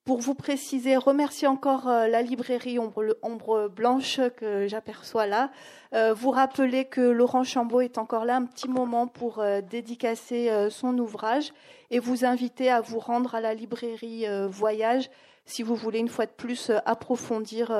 [0.07, 5.51] pour vous préciser, remercier encore euh, la librairie Ombre, Blanche que j'aperçois là.
[5.95, 10.97] Euh, vous rappeler que Laurent Chambaud est encore là un petit moment pour dédicacer son
[10.99, 11.53] ouvrage
[11.91, 15.11] et vous inviter à vous rendre à la librairie Voyage
[15.45, 17.73] si vous voulez une fois de plus approfondir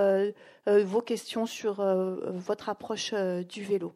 [0.67, 1.85] vos questions sur
[2.33, 3.15] votre approche
[3.49, 3.93] du vélo.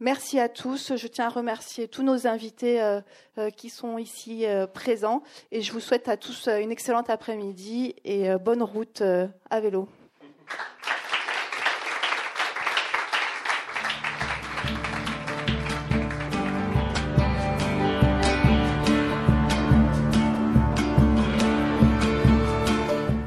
[0.00, 0.96] Merci à tous.
[0.96, 3.00] Je tiens à remercier tous nos invités euh,
[3.38, 5.22] euh, qui sont ici euh, présents
[5.52, 9.02] et je vous souhaite à tous une excellente après-midi et bonne route
[9.50, 9.88] à vélo.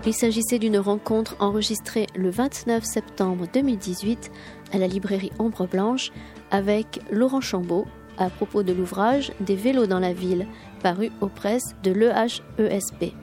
[0.08, 4.32] Il s'agissait d'une rencontre enregistrée le 29 septembre 2018
[4.72, 6.14] à la librairie Ombre Blanche
[6.50, 7.86] avec Laurent Chambaud
[8.18, 10.48] à propos de l'ouvrage Des vélos dans la ville,
[10.82, 13.14] paru aux presses de l'EHESP.